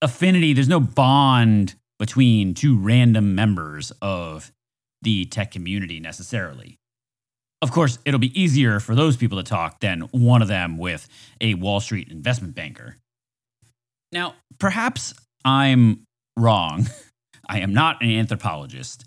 affinity, 0.00 0.52
there's 0.52 0.68
no 0.68 0.80
bond 0.80 1.74
between 1.98 2.54
two 2.54 2.78
random 2.78 3.34
members 3.34 3.90
of 4.00 4.52
the 5.02 5.24
tech 5.24 5.50
community 5.50 5.98
necessarily. 5.98 6.76
Of 7.60 7.72
course, 7.72 7.98
it'll 8.04 8.20
be 8.20 8.40
easier 8.40 8.78
for 8.78 8.94
those 8.94 9.16
people 9.16 9.38
to 9.38 9.44
talk 9.44 9.80
than 9.80 10.02
one 10.12 10.42
of 10.42 10.48
them 10.48 10.78
with 10.78 11.08
a 11.40 11.54
Wall 11.54 11.80
Street 11.80 12.08
investment 12.08 12.54
banker. 12.54 12.96
Now, 14.12 14.34
perhaps 14.58 15.12
I'm 15.44 16.04
wrong 16.36 16.86
I 17.48 17.60
am 17.60 17.72
not 17.72 18.02
an 18.02 18.10
anthropologist. 18.10 19.04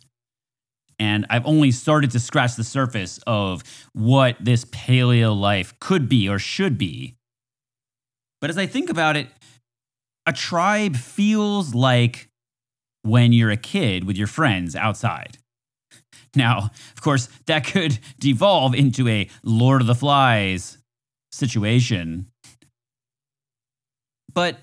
And 1.00 1.26
I've 1.30 1.46
only 1.46 1.72
started 1.72 2.12
to 2.12 2.20
scratch 2.20 2.56
the 2.56 2.64
surface 2.64 3.20
of 3.26 3.64
what 3.94 4.38
this 4.40 4.66
paleo 4.66 5.38
life 5.38 5.74
could 5.80 6.08
be 6.08 6.30
or 6.30 6.38
should 6.38 6.78
be. 6.78 7.16
But 8.40 8.50
as 8.50 8.58
I 8.58 8.66
think 8.66 8.90
about 8.90 9.18
it, 9.18 9.28
a 10.26 10.34
tribe 10.34 10.96
feels 10.96 11.74
like 11.74 12.30
when 13.04 13.34
you're 13.34 13.52
a 13.52 13.58
kid 13.58 14.04
with 14.04 14.18
your 14.18 14.28
friends 14.28 14.76
outside. 14.76 15.38
Now, 16.36 16.70
of 16.96 17.02
course, 17.02 17.30
that 17.48 17.66
could 17.66 18.00
devolve 18.20 18.76
into 18.76 19.08
a 19.08 19.28
Lord 19.44 19.82
of 19.82 19.88
the 19.88 19.96
Flies 19.96 20.78
situation. 21.32 22.28
But 24.34 24.58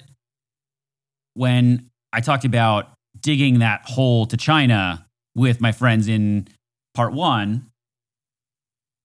when 1.34 1.90
I 2.12 2.20
talked 2.20 2.44
about 2.44 2.90
digging 3.20 3.60
that 3.60 3.82
hole 3.84 4.26
to 4.26 4.36
China 4.36 5.06
with 5.34 5.60
my 5.60 5.72
friends 5.72 6.08
in 6.08 6.48
part 6.94 7.12
one, 7.12 7.70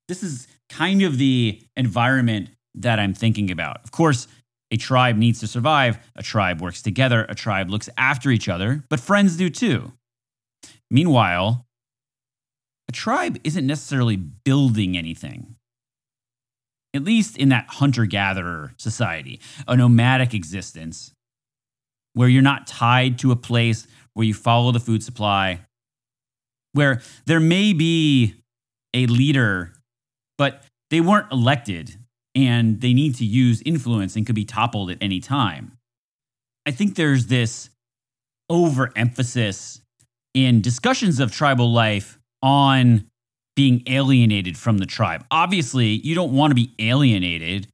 this 0.08 0.24
is 0.24 0.48
kind 0.70 1.04
of 1.04 1.18
the 1.18 1.62
environment 1.76 2.50
that 2.76 3.00
I'm 3.00 3.14
thinking 3.14 3.52
about. 3.52 3.84
Of 3.84 3.92
course, 3.92 4.28
a 4.72 4.78
tribe 4.78 5.18
needs 5.18 5.40
to 5.42 5.48
survive, 5.48 6.00
a 6.16 6.24
tribe 6.24 6.62
works 6.62 6.82
together, 6.82 7.26
a 7.30 7.36
tribe 7.36 7.70
looks 7.70 7.90
after 7.98 8.32
each 8.32 8.50
other, 8.50 8.84
but 8.90 9.00
friends 9.00 9.38
do 9.38 9.50
too. 9.50 9.92
Meanwhile, 10.90 11.66
a 12.88 12.92
tribe 12.92 13.38
isn't 13.44 13.68
necessarily 13.68 14.16
building 14.16 14.98
anything. 14.98 15.56
At 16.96 17.04
least 17.04 17.38
in 17.38 17.50
that 17.50 17.66
hunter 17.68 18.06
gatherer 18.06 18.74
society, 18.78 19.40
a 19.68 19.76
nomadic 19.76 20.34
existence 20.34 21.12
where 22.14 22.28
you're 22.28 22.42
not 22.42 22.68
tied 22.68 23.18
to 23.20 23.32
a 23.32 23.36
place 23.36 23.88
where 24.14 24.26
you 24.26 24.34
follow 24.34 24.72
the 24.72 24.80
food 24.80 25.04
supply, 25.04 25.62
where 26.74 27.02
there 27.26 27.40
may 27.40 27.74
be 27.74 28.36
a 28.94 29.06
leader, 29.08 29.74
but 30.38 30.64
they 30.90 31.02
weren't 31.02 31.32
elected 31.32 31.98
and 32.36 32.82
they 32.82 32.94
need 32.94 33.16
to 33.16 33.26
use 33.26 33.62
influence 33.66 34.16
and 34.16 34.26
could 34.26 34.36
be 34.36 34.46
toppled 34.46 34.90
at 34.90 34.98
any 35.02 35.20
time. 35.20 35.78
I 36.66 36.72
think 36.72 36.96
there's 36.96 37.28
this 37.28 37.70
overemphasis 38.50 39.82
in 40.34 40.62
discussions 40.62 41.20
of 41.20 41.32
tribal 41.32 41.72
life 41.72 42.18
on 42.42 43.06
being 43.56 43.84
alienated 43.88 44.58
from 44.58 44.80
the 44.80 44.86
tribe. 44.86 45.26
Obviously, 45.30 45.88
you 45.88 46.16
don't 46.16 46.34
want 46.34 46.52
to 46.52 46.56
be 46.56 46.74
alienated 46.80 47.68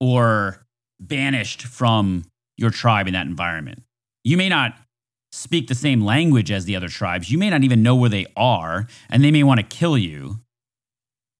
or 0.00 0.64
banished 0.98 1.62
from 1.62 2.24
your 2.56 2.70
tribe 2.70 3.06
in 3.06 3.12
that 3.12 3.26
environment. 3.26 3.82
You 4.24 4.36
may 4.36 4.48
not 4.48 4.76
speak 5.32 5.68
the 5.68 5.74
same 5.74 6.00
language 6.02 6.50
as 6.50 6.64
the 6.64 6.76
other 6.76 6.88
tribes. 6.88 7.30
You 7.30 7.38
may 7.38 7.50
not 7.50 7.64
even 7.64 7.82
know 7.82 7.96
where 7.96 8.10
they 8.10 8.26
are, 8.36 8.86
and 9.10 9.22
they 9.22 9.30
may 9.30 9.42
want 9.42 9.60
to 9.60 9.66
kill 9.66 9.98
you 9.98 10.40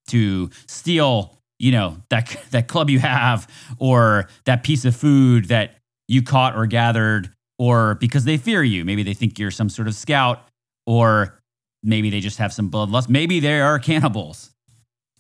to 0.09 0.51
steal, 0.67 1.39
you 1.59 1.73
know, 1.73 1.97
that 2.11 2.37
that 2.51 2.69
club 2.69 2.91
you 2.91 2.99
have 3.01 3.49
or 3.79 4.29
that 4.45 4.63
piece 4.63 4.85
of 4.85 4.95
food 4.95 5.47
that 5.47 5.77
you 6.09 6.23
caught 6.23 6.57
or 6.57 6.67
gathered 6.67 7.33
or 7.59 7.95
because 7.97 8.25
they 8.25 8.37
fear 8.37 8.63
you. 8.63 8.85
Maybe 8.85 9.03
they 9.03 9.15
think 9.15 9.39
you're 9.39 9.51
some 9.51 9.69
sort 9.69 9.89
of 9.89 9.95
scout 9.95 10.47
or 10.87 11.41
maybe 11.83 12.11
they 12.11 12.21
just 12.21 12.39
have 12.39 12.53
some 12.53 12.71
bloodlust. 12.71 13.09
Maybe 13.09 13.41
they 13.41 13.61
are 13.61 13.79
cannibals. 13.79 14.51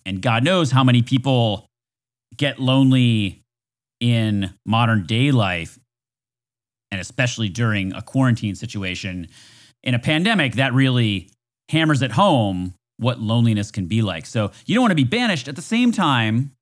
And 0.05 0.23
God 0.23 0.45
knows 0.45 0.71
how 0.71 0.85
many 0.85 1.03
people 1.03 1.67
get 2.37 2.61
lonely 2.61 3.43
in 3.99 4.55
modern 4.65 5.07
day 5.07 5.33
life 5.33 5.79
and 6.91 7.01
especially 7.01 7.49
during 7.49 7.93
a 7.93 8.03
quarantine 8.03 8.55
situation 8.55 9.29
in 9.83 9.95
a 9.95 9.99
pandemic 9.99 10.55
that 10.55 10.73
really 10.73 11.31
hammers 11.69 12.03
at 12.03 12.13
home 12.13 12.75
what 12.99 13.21
loneliness 13.21 13.71
can 13.71 13.87
be 13.87 14.03
like. 14.03 14.27
So 14.27 14.51
you 14.65 14.75
don't 14.75 14.83
want 14.83 14.93
to 14.93 14.97
be 14.97 15.05
banished. 15.05 15.49
At 15.49 15.57
the 15.57 15.63
same 15.63 15.93
time, 15.93 16.53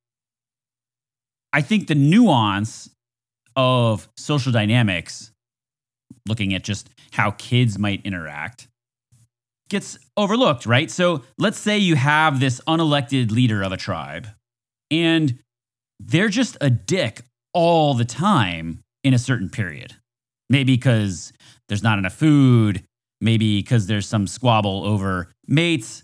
I 1.53 1.63
think 1.63 1.87
the 1.87 1.95
nuance 1.95 2.91
of 3.55 4.09
social 4.17 4.51
dynamics, 4.51 5.31
looking 6.27 6.55
at 6.55 6.65
just 6.65 6.91
how 7.13 7.31
kids 7.33 7.79
might 7.79 8.05
interact, 8.05 8.67
gets 9.69 9.99
overlooked, 10.17 10.67
right? 10.67 10.91
So 10.91 11.23
let's 11.39 11.59
say 11.59 11.79
you 11.79 11.97
have 11.97 12.41
this 12.41 12.61
unelected 12.67 13.31
leader 13.31 13.63
of 13.63 13.73
a 13.73 13.77
tribe 13.77 14.27
and 14.91 15.39
they're 16.01 16.29
just 16.29 16.57
a 16.61 16.71
dick 16.71 17.23
all 17.53 17.95
the 17.95 18.05
time 18.05 18.81
in 19.05 19.15
a 19.15 19.19
certain 19.19 19.49
period. 19.49 19.95
Maybe 20.51 20.77
because 20.77 21.33
there's 21.69 21.83
not 21.83 21.99
enough 21.99 22.15
food, 22.15 22.85
maybe 23.21 23.61
because 23.61 23.87
there's 23.87 24.07
some 24.07 24.27
squabble 24.27 24.85
over 24.85 25.31
mates. 25.47 26.03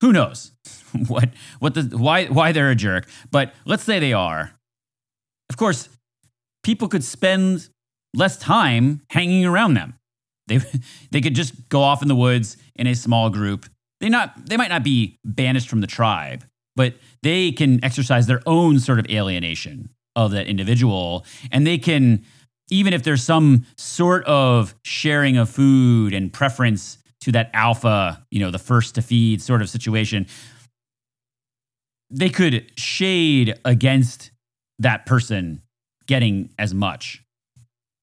Who 0.00 0.12
knows 0.12 0.52
what 1.06 1.30
what 1.60 1.74
the 1.74 1.96
why 1.96 2.26
why 2.26 2.52
they're 2.52 2.70
a 2.70 2.74
jerk? 2.74 3.08
But 3.30 3.54
let's 3.64 3.84
say 3.84 3.98
they 3.98 4.12
are. 4.12 4.52
Of 5.50 5.56
course, 5.56 5.88
people 6.64 6.88
could 6.88 7.04
spend 7.04 7.68
less 8.14 8.36
time 8.38 9.02
hanging 9.10 9.44
around 9.44 9.74
them. 9.74 9.94
They 10.46 10.60
they 11.10 11.20
could 11.20 11.34
just 11.34 11.68
go 11.68 11.82
off 11.82 12.02
in 12.02 12.08
the 12.08 12.16
woods 12.16 12.56
in 12.74 12.86
a 12.86 12.94
small 12.94 13.30
group. 13.30 13.66
They 14.00 14.08
not 14.08 14.46
they 14.46 14.56
might 14.56 14.70
not 14.70 14.82
be 14.82 15.18
banished 15.24 15.68
from 15.68 15.80
the 15.80 15.86
tribe, 15.86 16.44
but 16.74 16.94
they 17.22 17.52
can 17.52 17.84
exercise 17.84 18.26
their 18.26 18.42
own 18.46 18.80
sort 18.80 18.98
of 18.98 19.06
alienation 19.08 19.90
of 20.14 20.30
that 20.32 20.46
individual 20.46 21.24
and 21.50 21.66
they 21.66 21.78
can 21.78 22.24
even 22.70 22.92
if 22.92 23.02
there's 23.02 23.22
some 23.22 23.66
sort 23.76 24.24
of 24.24 24.74
sharing 24.84 25.36
of 25.36 25.48
food 25.48 26.14
and 26.14 26.32
preference 26.32 26.98
to 27.20 27.32
that 27.32 27.50
alpha, 27.52 28.24
you 28.30 28.40
know, 28.40 28.50
the 28.50 28.58
first 28.58 28.94
to 28.96 29.02
feed 29.02 29.40
sort 29.40 29.62
of 29.62 29.68
situation, 29.68 30.26
they 32.10 32.28
could 32.28 32.70
shade 32.78 33.54
against 33.64 34.30
that 34.78 35.06
person 35.06 35.62
getting 36.06 36.50
as 36.58 36.74
much. 36.74 37.22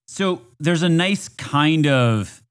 So 0.08 0.42
there's 0.60 0.84
a 0.84 0.90
nice 0.90 1.28
kind 1.30 1.86
of 1.86 2.42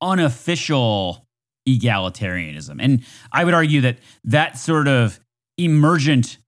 unofficial 0.00 1.26
egalitarianism. 1.68 2.76
And 2.80 3.04
I 3.32 3.44
would 3.44 3.54
argue 3.54 3.80
that 3.82 3.98
that 4.24 4.56
sort 4.58 4.88
of 4.88 5.20
emergent 5.58 6.38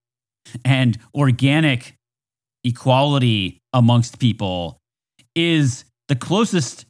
and 0.64 0.98
organic 1.14 1.96
equality 2.64 3.62
amongst 3.72 4.18
people 4.18 4.80
is 5.37 5.85
the 6.09 6.16
closest 6.16 6.87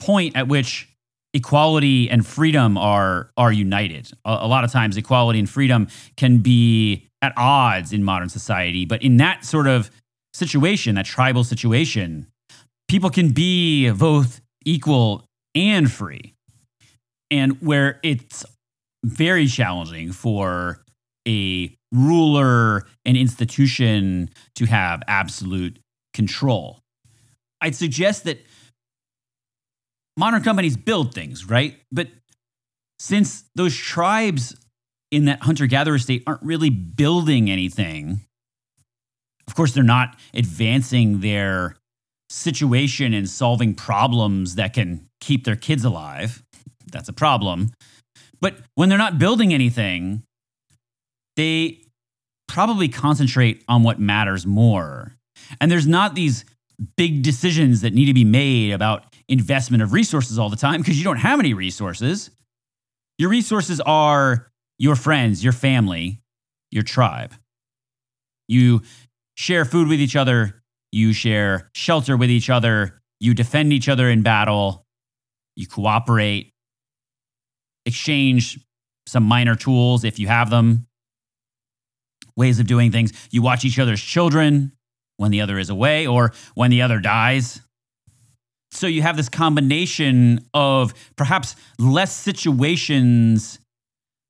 point 0.00 0.36
at 0.36 0.48
which 0.48 0.88
equality 1.34 2.08
and 2.08 2.26
freedom 2.26 2.78
are 2.78 3.30
are 3.36 3.52
united. 3.52 4.10
A, 4.24 4.30
a, 4.30 4.48
lot 4.48 4.64
of 4.64 4.72
times 4.72 4.96
equality 4.96 5.38
and 5.38 5.50
freedom 5.50 5.88
can 6.16 6.38
be 6.38 7.06
at 7.20 7.32
odds 7.36 7.92
in 7.92 8.02
modern 8.02 8.28
society, 8.28 8.86
but 8.86 9.02
in 9.02 9.18
that 9.18 9.44
sort 9.44 9.66
of 9.66 9.90
situation, 10.32 10.94
that 10.94 11.04
tribal 11.04 11.44
situation, 11.44 12.26
people 12.88 13.10
can 13.10 13.30
be 13.30 13.90
both 13.90 14.40
equal 14.64 15.24
and 15.54 15.90
free. 15.90 16.34
And 17.30 17.60
where 17.60 18.00
it's 18.02 18.44
very 19.04 19.46
challenging 19.46 20.12
for 20.12 20.82
a 21.26 21.74
ruler 21.92 22.86
and 23.04 23.16
institution 23.16 24.30
to 24.54 24.66
have 24.66 25.02
absolute 25.06 25.78
control. 26.14 26.80
I'd 27.60 27.74
suggest 27.74 28.24
that 28.24 28.44
modern 30.16 30.42
companies 30.42 30.76
build 30.76 31.14
things, 31.14 31.48
right? 31.48 31.76
But 31.92 32.08
since 32.98 33.44
those 33.54 33.76
tribes 33.76 34.56
in 35.10 35.26
that 35.26 35.42
hunter 35.42 35.66
gatherer 35.66 35.98
state 35.98 36.22
aren't 36.26 36.42
really 36.42 36.70
building 36.70 37.50
anything, 37.50 38.20
of 39.46 39.54
course, 39.54 39.72
they're 39.72 39.82
not 39.82 40.18
advancing 40.34 41.20
their 41.20 41.76
situation 42.30 43.14
and 43.14 43.28
solving 43.28 43.74
problems 43.74 44.56
that 44.56 44.74
can 44.74 45.08
keep 45.20 45.44
their 45.44 45.56
kids 45.56 45.84
alive. 45.84 46.42
That's 46.92 47.08
a 47.08 47.14
problem. 47.14 47.70
But 48.40 48.56
when 48.74 48.88
they're 48.88 48.98
not 48.98 49.18
building 49.18 49.54
anything, 49.54 50.22
they 51.36 51.80
probably 52.46 52.88
concentrate 52.88 53.64
on 53.68 53.82
what 53.82 53.98
matters 53.98 54.46
more. 54.46 55.14
And 55.60 55.70
there's 55.70 55.86
not 55.86 56.14
these 56.14 56.44
big 56.96 57.22
decisions 57.22 57.80
that 57.80 57.92
need 57.92 58.06
to 58.06 58.14
be 58.14 58.24
made 58.24 58.72
about 58.72 59.04
investment 59.28 59.82
of 59.82 59.92
resources 59.92 60.38
all 60.38 60.48
the 60.48 60.56
time 60.56 60.80
because 60.80 60.98
you 60.98 61.04
don't 61.04 61.16
have 61.16 61.40
any 61.40 61.54
resources. 61.54 62.30
Your 63.18 63.30
resources 63.30 63.80
are 63.80 64.50
your 64.78 64.94
friends, 64.94 65.42
your 65.42 65.52
family, 65.52 66.20
your 66.70 66.84
tribe. 66.84 67.34
You 68.46 68.82
share 69.36 69.64
food 69.64 69.88
with 69.88 70.00
each 70.00 70.16
other, 70.16 70.62
you 70.92 71.12
share 71.12 71.70
shelter 71.74 72.16
with 72.16 72.30
each 72.30 72.48
other, 72.48 73.02
you 73.20 73.34
defend 73.34 73.72
each 73.72 73.88
other 73.88 74.08
in 74.08 74.22
battle, 74.22 74.86
you 75.56 75.66
cooperate, 75.66 76.52
exchange 77.84 78.58
some 79.06 79.24
minor 79.24 79.56
tools 79.56 80.04
if 80.04 80.18
you 80.18 80.28
have 80.28 80.50
them, 80.50 80.86
ways 82.36 82.60
of 82.60 82.66
doing 82.66 82.92
things. 82.92 83.12
You 83.30 83.42
watch 83.42 83.64
each 83.64 83.78
other's 83.78 84.00
children, 84.00 84.72
when 85.18 85.30
the 85.30 85.42
other 85.42 85.58
is 85.58 85.68
away 85.68 86.06
or 86.06 86.32
when 86.54 86.70
the 86.70 86.80
other 86.80 86.98
dies. 86.98 87.60
So 88.70 88.86
you 88.86 89.02
have 89.02 89.16
this 89.16 89.28
combination 89.28 90.40
of 90.54 90.94
perhaps 91.16 91.56
less 91.78 92.14
situations 92.14 93.58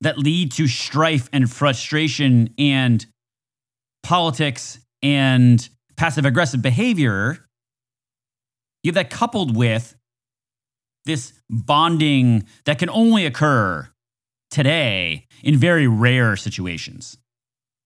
that 0.01 0.18
lead 0.18 0.53
to 0.53 0.66
strife 0.66 1.29
and 1.33 1.51
frustration 1.51 2.55
and 2.59 3.05
politics 4.03 4.79
and 5.03 5.68
passive 5.96 6.24
aggressive 6.24 6.62
behavior. 6.62 7.38
You 8.83 8.90
have 8.90 8.94
that 8.94 9.11
coupled 9.11 9.57
with 9.57 9.96
this 11.05 11.33
bonding 11.51 12.46
that 12.64 12.79
can 12.79 12.90
only 12.90 13.27
occur 13.27 13.88
today 14.51 15.27
in 15.42 15.57
very 15.57 15.88
rare 15.88 16.37
situations. 16.37 17.18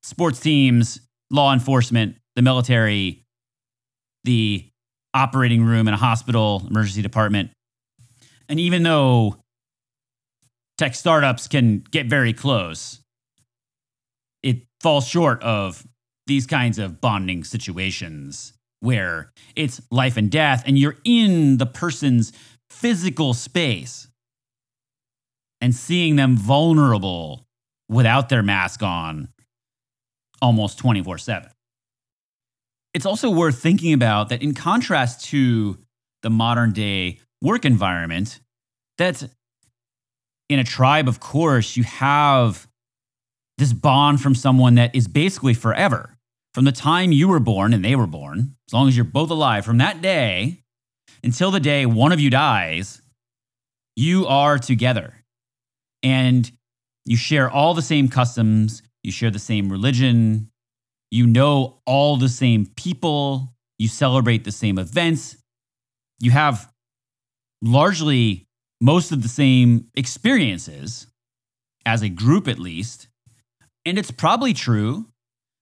Sports 0.02 0.40
teams, 0.40 1.00
law 1.30 1.52
enforcement, 1.52 2.16
the 2.37 2.42
military, 2.42 3.25
the 4.25 4.68
operating 5.14 5.64
room 5.64 5.88
in 5.88 5.95
a 5.95 5.99
hospital, 5.99 6.62
emergency 6.68 7.03
department. 7.03 7.51
And 8.49 8.59
even 8.59 8.83
though 8.83 9.37
tech 10.79 10.95
startups 10.95 11.49
can 11.49 11.79
get 11.90 12.07
very 12.07 12.33
close, 12.33 13.01
it 14.42 14.62
falls 14.81 15.07
short 15.07 15.42
of 15.42 15.87
these 16.27 16.47
kinds 16.47 16.79
of 16.79 17.01
bonding 17.01 17.45
situations 17.45 18.53
where 18.81 19.33
it's 19.55 19.81
life 19.90 20.16
and 20.16 20.31
death 20.31 20.64
and 20.66 20.79
you're 20.79 20.97
in 21.05 21.59
the 21.59 21.66
person's 21.66 22.33
physical 22.68 23.33
space 23.33 24.09
and 25.61 25.75
seeing 25.75 26.16
them 26.16 26.37
vulnerable 26.37 27.47
without 27.88 28.29
their 28.29 28.42
mask 28.42 28.83
on 28.83 29.29
almost 30.40 30.79
24 30.79 31.18
7 31.18 31.51
it's 32.94 33.07
also 33.07 33.31
worth 33.31 33.59
thinking 33.59 33.92
about 33.92 34.28
that 34.28 34.42
in 34.42 34.55
contrast 34.55 35.24
to 35.31 35.78
the 36.22 36.31
modern 36.31 36.72
day 36.72 37.18
work 37.40 37.64
environment, 37.64 38.40
that 38.98 39.28
in 40.48 40.59
a 40.59 40.64
tribe, 40.64 41.09
of 41.09 41.18
course, 41.18 41.76
you 41.76 41.85
have 41.85 42.68
this 43.59 43.72
bond 43.72 44.20
from 44.20 44.35
someone 44.35 44.74
that 44.74 44.94
is 44.94 45.09
basically 45.09 45.55
forever. 45.55 46.18
From 46.55 46.64
the 46.64 46.72
time 46.72 47.12
you 47.12 47.28
were 47.28 47.40
born 47.40 47.72
and 47.72 47.85
they 47.85 47.96
were 47.96 48.07
born, 48.07 48.57
as 48.68 48.74
long 48.74 48.88
as 48.88 48.96
you're 48.96 49.05
both 49.05 49.31
alive, 49.31 49.64
from 49.64 49.78
that 49.78 50.02
day 50.02 50.62
until 51.24 51.50
the 51.50 51.61
day 51.61 51.87
one 51.87 52.12
of 52.12 52.20
you 52.20 52.28
dies, 52.28 53.00
you 53.96 54.26
are 54.26 54.59
together. 54.59 55.14
And 56.02 56.50
you 57.07 57.16
share 57.16 57.50
all 57.50 57.74
the 57.74 57.83
same 57.83 58.09
customs, 58.09 58.83
you 59.02 59.12
share 59.12 59.31
the 59.31 59.38
same 59.38 59.70
religion, 59.70 60.50
you 61.12 61.27
know 61.27 61.79
all 61.85 62.16
the 62.16 62.29
same 62.29 62.64
people, 62.75 63.55
you 63.79 63.87
celebrate 63.87 64.44
the 64.44 64.51
same 64.51 64.79
events, 64.79 65.37
you 66.18 66.31
have 66.31 66.72
largely 67.61 68.46
most 68.81 69.12
of 69.12 69.22
the 69.22 69.29
same 69.29 69.88
experiences 69.94 71.07
as 71.85 72.01
a 72.01 72.09
group, 72.09 72.48
at 72.48 72.59
least. 72.59 73.09
And 73.85 73.98
it's 73.98 74.11
probably 74.11 74.55
true 74.55 75.07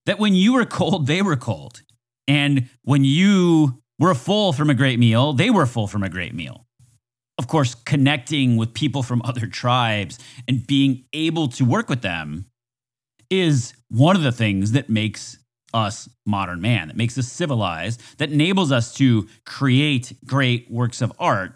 that 0.07 0.21
when 0.21 0.35
you 0.35 0.53
were 0.53 0.65
cold, 0.65 1.09
they 1.09 1.21
were 1.21 1.37
cold. 1.37 1.83
And 2.29 2.69
when 2.83 3.03
you 3.03 3.83
were 3.99 4.15
full 4.15 4.53
from 4.53 4.71
a 4.71 4.75
great 4.75 5.01
meal, 5.01 5.33
they 5.33 5.51
were 5.51 5.67
full 5.67 5.89
from 5.89 6.05
a 6.05 6.09
great 6.09 6.33
meal. 6.33 6.67
Of 7.39 7.49
course, 7.49 7.75
connecting 7.75 8.57
with 8.57 8.73
people 8.73 9.03
from 9.03 9.21
other 9.25 9.47
tribes 9.49 10.19
and 10.47 10.65
being 10.65 11.07
able 11.13 11.49
to 11.49 11.65
work 11.65 11.89
with 11.89 12.03
them 12.03 12.47
is 13.31 13.73
one 13.89 14.15
of 14.15 14.23
the 14.23 14.33
things 14.33 14.73
that 14.73 14.89
makes 14.89 15.39
us 15.73 16.09
modern 16.27 16.61
man, 16.61 16.89
that 16.89 16.97
makes 16.97 17.17
us 17.19 17.27
civilized, 17.27 18.01
that 18.19 18.31
enables 18.31 18.73
us 18.73 18.95
to 18.95 19.29
create 19.47 20.13
great 20.25 20.71
works 20.71 21.01
of 21.01 21.13
art 21.19 21.55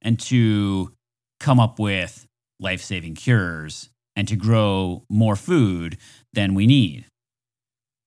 and 0.00 0.18
to 0.20 0.92
come 1.40 1.60
up 1.60 1.78
with 1.78 2.26
life 2.60 2.80
saving 2.80 3.14
cures 3.14 3.90
and 4.14 4.28
to 4.28 4.36
grow 4.36 5.04
more 5.08 5.36
food 5.36 5.96
than 6.32 6.54
we 6.54 6.66
need. 6.66 7.06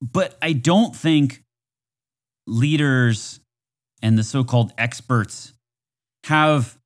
But 0.01 0.38
I 0.41 0.54
don't 0.54 0.95
think 0.95 1.43
leaders 2.47 3.39
and 4.01 4.17
the 4.17 4.23
so 4.23 4.43
called 4.43 4.71
experts 4.78 5.54
have 6.25 6.78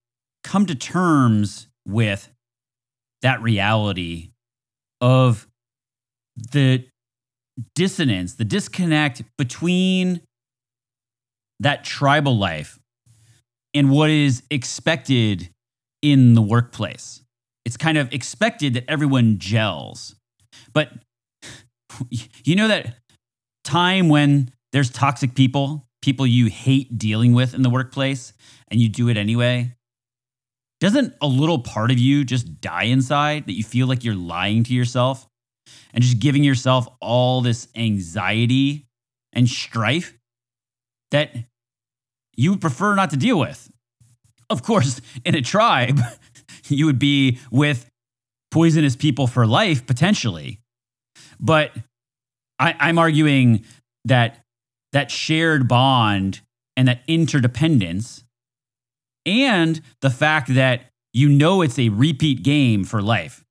come 0.43 0.65
to 0.65 0.75
terms 0.75 1.67
with 1.85 2.29
that 3.21 3.41
reality 3.41 4.29
of 5.01 5.47
the 6.51 6.87
dissonance, 7.75 8.35
the 8.35 8.45
disconnect 8.45 9.23
between 9.37 10.21
that 11.59 11.83
tribal 11.83 12.37
life 12.37 12.79
and 13.73 13.91
what 13.91 14.09
is 14.09 14.43
expected 14.49 15.49
in 16.01 16.33
the 16.33 16.41
workplace. 16.41 17.21
It's 17.65 17.77
kind 17.77 17.97
of 17.97 18.11
expected 18.13 18.73
that 18.75 18.85
everyone 18.87 19.37
gels. 19.39 20.15
But 20.73 20.91
you 22.43 22.55
know 22.55 22.67
that 22.67 22.95
time 23.63 24.09
when 24.09 24.51
there's 24.71 24.89
toxic 24.89 25.35
people, 25.35 25.87
people 26.01 26.25
you 26.25 26.47
hate 26.47 26.97
dealing 26.97 27.33
with 27.33 27.53
in 27.53 27.61
the 27.61 27.69
workplace, 27.69 28.33
and 28.69 28.79
you 28.79 28.89
do 28.89 29.09
it 29.09 29.17
anyway? 29.17 29.75
Doesn't 30.79 31.13
a 31.21 31.27
little 31.27 31.59
part 31.59 31.91
of 31.91 31.99
you 31.99 32.23
just 32.23 32.61
die 32.61 32.83
inside 32.83 33.47
that 33.47 33.53
you 33.53 33.63
feel 33.63 33.87
like 33.87 34.03
you're 34.03 34.15
lying 34.15 34.63
to 34.63 34.73
yourself 34.73 35.28
and 35.93 36.03
just 36.03 36.19
giving 36.19 36.43
yourself 36.43 36.87
all 36.99 37.41
this 37.41 37.67
anxiety 37.75 38.85
and 39.33 39.47
strife 39.47 40.17
that 41.11 41.35
you 42.35 42.51
would 42.51 42.61
prefer 42.61 42.95
not 42.95 43.09
to 43.11 43.17
deal 43.17 43.39
with? 43.39 43.71
Of 44.49 44.63
course, 44.63 45.01
in 45.25 45.35
a 45.35 45.41
tribe, 45.41 45.99
you 46.67 46.85
would 46.85 46.99
be 46.99 47.39
with 47.51 47.89
poisonous 48.51 48.95
people 48.95 49.27
for 49.27 49.45
life, 49.45 49.85
potentially. 49.85 50.59
But 51.39 51.71
I, 52.57 52.75
I'm 52.79 52.97
arguing 52.97 53.65
that 54.05 54.43
that 54.91 55.11
shared 55.11 55.67
bond 55.67 56.41
and 56.75 56.87
that 56.87 57.01
interdependence 57.07 58.23
and 59.25 59.81
the 60.01 60.09
fact 60.09 60.53
that 60.55 60.91
you 61.13 61.29
know 61.29 61.61
it's 61.61 61.77
a 61.77 61.89
repeat 61.89 62.43
game 62.43 62.83
for 62.83 63.01
life. 63.01 63.43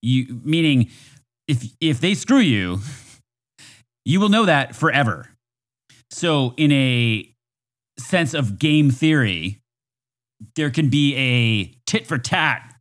You 0.00 0.40
meaning 0.42 0.90
if 1.52 1.70
if 1.80 2.00
they 2.00 2.14
screw 2.14 2.38
you, 2.38 2.80
you 4.04 4.20
will 4.20 4.30
know 4.30 4.46
that 4.46 4.74
forever. 4.74 5.28
So 6.10 6.54
in 6.56 6.72
a 6.72 7.28
sense 7.98 8.32
of 8.32 8.58
game 8.58 8.90
theory, 8.90 9.60
there 10.56 10.70
can 10.70 10.88
be 10.88 11.14
a 11.14 11.74
tit 11.86 12.06
for 12.06 12.16
tat 12.16 12.74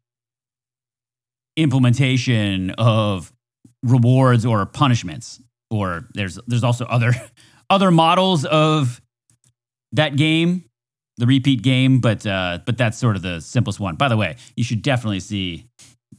implementation 1.58 2.72
of 2.72 3.34
rewards 3.84 4.46
or 4.46 4.66
punishments 4.66 5.42
or 5.70 6.08
there's 6.14 6.40
there's 6.48 6.64
also 6.64 6.86
other 6.86 7.14
other 7.70 7.92
models 7.92 8.46
of 8.46 9.02
that 9.92 10.16
game 10.16 10.64
the 11.18 11.28
repeat 11.28 11.62
game 11.62 12.00
but 12.00 12.26
uh, 12.26 12.60
but 12.66 12.78
that's 12.78 12.98
sort 12.98 13.18
of 13.18 13.22
the 13.22 13.42
simplest 13.42 13.82
one 13.82 13.96
by 13.96 14.08
the 14.08 14.16
way 14.16 14.38
you 14.56 14.64
should 14.64 14.82
definitely 14.82 15.20
see 15.20 15.66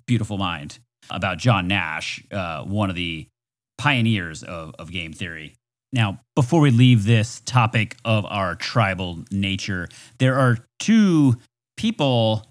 beautiful 0.07 0.37
mind 0.37 0.79
about 1.13 1.39
john 1.39 1.69
nash 1.69 2.23
uh, 2.33 2.63
one 2.63 2.91
of 2.91 2.97
the 2.97 3.27
pioneers 3.79 4.43
of, 4.43 4.75
of 4.79 4.91
game 4.91 5.13
theory 5.13 5.55
now 5.93 6.21
before 6.35 6.61
we 6.61 6.71
leave 6.71 7.05
this 7.05 7.41
topic 7.45 7.97
of 8.05 8.25
our 8.27 8.55
tribal 8.55 9.25
nature 9.31 9.89
there 10.19 10.37
are 10.39 10.59
two 10.79 11.37
people 11.77 12.47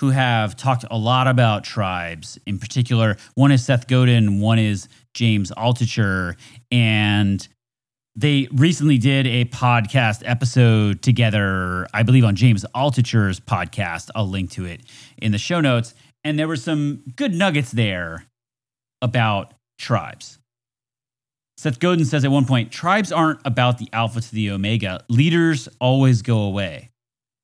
who 0.00 0.10
have 0.10 0.56
talked 0.56 0.84
a 0.90 0.98
lot 0.98 1.26
about 1.26 1.64
tribes. 1.64 2.38
In 2.46 2.58
particular, 2.58 3.16
one 3.34 3.50
is 3.50 3.64
Seth 3.64 3.86
Godin, 3.86 4.40
one 4.40 4.58
is 4.58 4.88
James 5.14 5.50
Altucher, 5.52 6.36
and 6.70 7.46
they 8.14 8.48
recently 8.52 8.98
did 8.98 9.26
a 9.26 9.44
podcast 9.46 10.22
episode 10.24 11.02
together, 11.02 11.86
I 11.92 12.02
believe, 12.02 12.24
on 12.24 12.34
James 12.34 12.64
Altucher's 12.74 13.40
podcast. 13.40 14.10
I'll 14.14 14.28
link 14.28 14.50
to 14.52 14.64
it 14.64 14.82
in 15.18 15.32
the 15.32 15.38
show 15.38 15.60
notes. 15.60 15.94
And 16.26 16.36
there 16.36 16.48
were 16.48 16.56
some 16.56 17.04
good 17.14 17.32
nuggets 17.32 17.70
there 17.70 18.26
about 19.00 19.54
tribes. 19.78 20.40
Seth 21.56 21.78
Godin 21.78 22.04
says 22.04 22.24
at 22.24 22.32
one 22.32 22.46
point 22.46 22.72
tribes 22.72 23.12
aren't 23.12 23.38
about 23.44 23.78
the 23.78 23.88
alpha 23.92 24.20
to 24.20 24.34
the 24.34 24.50
omega, 24.50 25.04
leaders 25.08 25.68
always 25.80 26.22
go 26.22 26.38
away. 26.38 26.90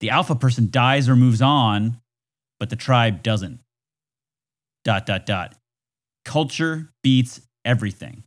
The 0.01 0.11
alpha 0.11 0.35
person 0.35 0.69
dies 0.69 1.09
or 1.09 1.15
moves 1.15 1.41
on, 1.41 2.01
but 2.59 2.71
the 2.71 2.77
tribe 2.77 3.23
doesn't. 3.23 3.61
Dot, 4.83 5.07
dot, 5.07 5.27
dot. 5.27 5.55
Culture 6.25 6.91
beats 7.05 7.41
everything. 7.65 8.25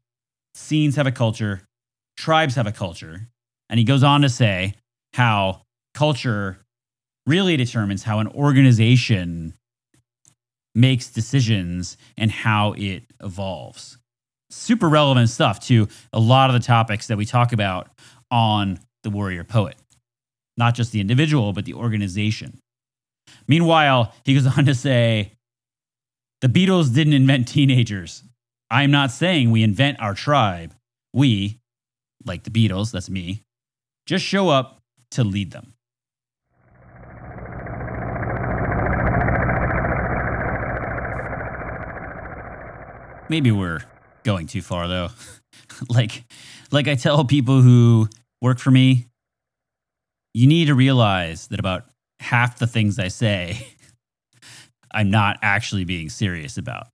Scenes 0.54 0.96
have 0.96 1.06
a 1.06 1.12
culture, 1.12 1.63
tribes 2.15 2.56
have 2.56 2.65
a 2.65 2.72
culture. 2.72 3.28
And 3.70 3.78
he 3.78 3.84
goes 3.84 4.04
on 4.04 4.22
to 4.22 4.30
say 4.30 4.76
how 5.15 5.63
culture 5.94 6.60
really 7.28 7.58
determines 7.58 8.04
how 8.04 8.20
an 8.20 8.30
organization 8.30 9.54
makes 10.76 11.10
decisions 11.10 11.98
and 12.18 12.30
how 12.30 12.74
it 12.74 13.04
evolves. 13.24 13.98
Super 14.52 14.90
relevant 14.90 15.30
stuff 15.30 15.60
to 15.68 15.88
a 16.14 16.20
lot 16.20 16.50
of 16.50 16.54
the 16.54 16.66
topics 16.66 17.08
that 17.08 17.18
we 17.18 17.26
talk 17.26 17.54
about 17.54 17.90
on 18.30 18.80
The 19.04 19.10
Warrior 19.10 19.44
Poet. 19.44 19.76
Not 20.58 20.76
just 20.76 20.92
the 20.92 21.02
individual, 21.02 21.54
but 21.54 21.66
the 21.66 21.74
organization. 21.74 22.60
Meanwhile, 23.48 24.14
he 24.24 24.34
goes 24.36 24.46
on 24.58 24.66
to 24.66 24.76
say, 24.76 25.32
the 26.42 26.48
Beatles 26.48 26.94
didn't 26.94 27.14
invent 27.14 27.48
teenagers. 27.48 28.24
I'm 28.70 28.92
not 28.92 29.12
saying 29.12 29.52
we 29.52 29.64
invent 29.64 30.00
our 30.00 30.14
tribe. 30.14 30.74
We, 31.14 31.60
like 32.26 32.44
the 32.44 32.50
Beatles, 32.50 32.92
that's 32.92 33.10
me, 33.10 33.44
just 34.06 34.26
show 34.26 34.50
up 34.50 34.82
to 35.12 35.24
lead 35.24 35.52
them. 35.52 35.75
Maybe 43.30 43.52
we're 43.52 43.82
going 44.24 44.48
too 44.48 44.62
far 44.62 44.88
though. 44.88 45.10
like 45.90 46.24
like 46.72 46.88
I 46.88 46.96
tell 46.96 47.26
people 47.26 47.62
who 47.62 48.08
work 48.42 48.60
for 48.60 48.72
me, 48.72 49.08
you 50.34 50.48
need 50.48 50.66
to 50.66 50.76
realize 50.76 51.48
that 51.48 51.60
about 51.60 51.86
half 52.20 52.60
the 52.60 52.68
things 52.68 53.00
I 53.00 53.08
say, 53.08 53.68
I'm 54.92 55.10
not 55.10 55.38
actually 55.42 55.86
being 55.86 56.10
serious 56.10 56.58
about. 56.58 56.88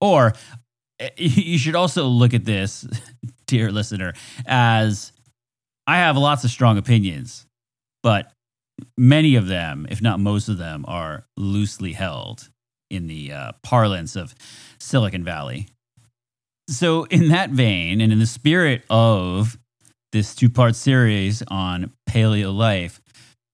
Or 0.00 0.34
eh, 0.98 1.10
you 1.16 1.58
should 1.58 1.76
also 1.76 2.04
look 2.04 2.34
at 2.34 2.44
this, 2.44 2.86
dear 3.46 3.70
listener, 3.70 4.12
as 4.46 5.12
I 5.86 5.98
have 5.98 6.16
lots 6.16 6.44
of 6.44 6.50
strong 6.50 6.78
opinions, 6.78 7.46
but 8.02 8.32
many 8.96 9.36
of 9.36 9.46
them, 9.46 9.86
if 9.90 10.02
not 10.02 10.20
most 10.20 10.48
of 10.48 10.58
them, 10.58 10.84
are 10.86 11.24
loosely 11.36 11.92
held 11.92 12.48
in 12.90 13.06
the 13.06 13.32
uh, 13.32 13.52
parlance 13.62 14.16
of 14.16 14.34
Silicon 14.78 15.24
Valley. 15.24 15.68
So, 16.68 17.04
in 17.04 17.28
that 17.28 17.50
vein, 17.50 18.00
and 18.00 18.12
in 18.12 18.18
the 18.18 18.26
spirit 18.26 18.84
of 18.90 19.58
this 20.12 20.34
two 20.34 20.50
part 20.50 20.76
series 20.76 21.42
on 21.48 21.92
paleo 22.08 22.54
life, 22.54 23.00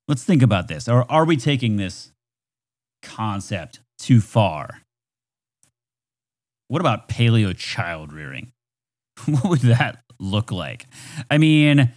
let's 0.09 0.25
think 0.25 0.43
about 0.43 0.69
this. 0.69 0.89
Are 0.89 1.25
we 1.25 1.37
taking 1.37 1.77
this 1.77 2.13
concept 3.03 3.81
too 3.99 4.21
far? 4.21 4.83
What 6.69 6.81
about 6.81 7.09
paleo 7.09 7.57
child 7.57 8.13
rearing? 8.13 8.53
What 9.27 9.45
would 9.45 9.61
that 9.61 10.03
look 10.21 10.53
like? 10.53 10.87
I 11.31 11.39
mean, 11.39 11.93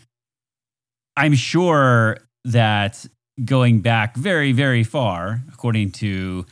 I'm 1.17 1.33
sure 1.33 2.17
that 2.45 3.05
going 3.43 3.81
back 3.81 4.15
very, 4.15 4.51
very 4.53 4.83
far, 4.83 5.41
according 5.51 5.91
to 5.91 6.45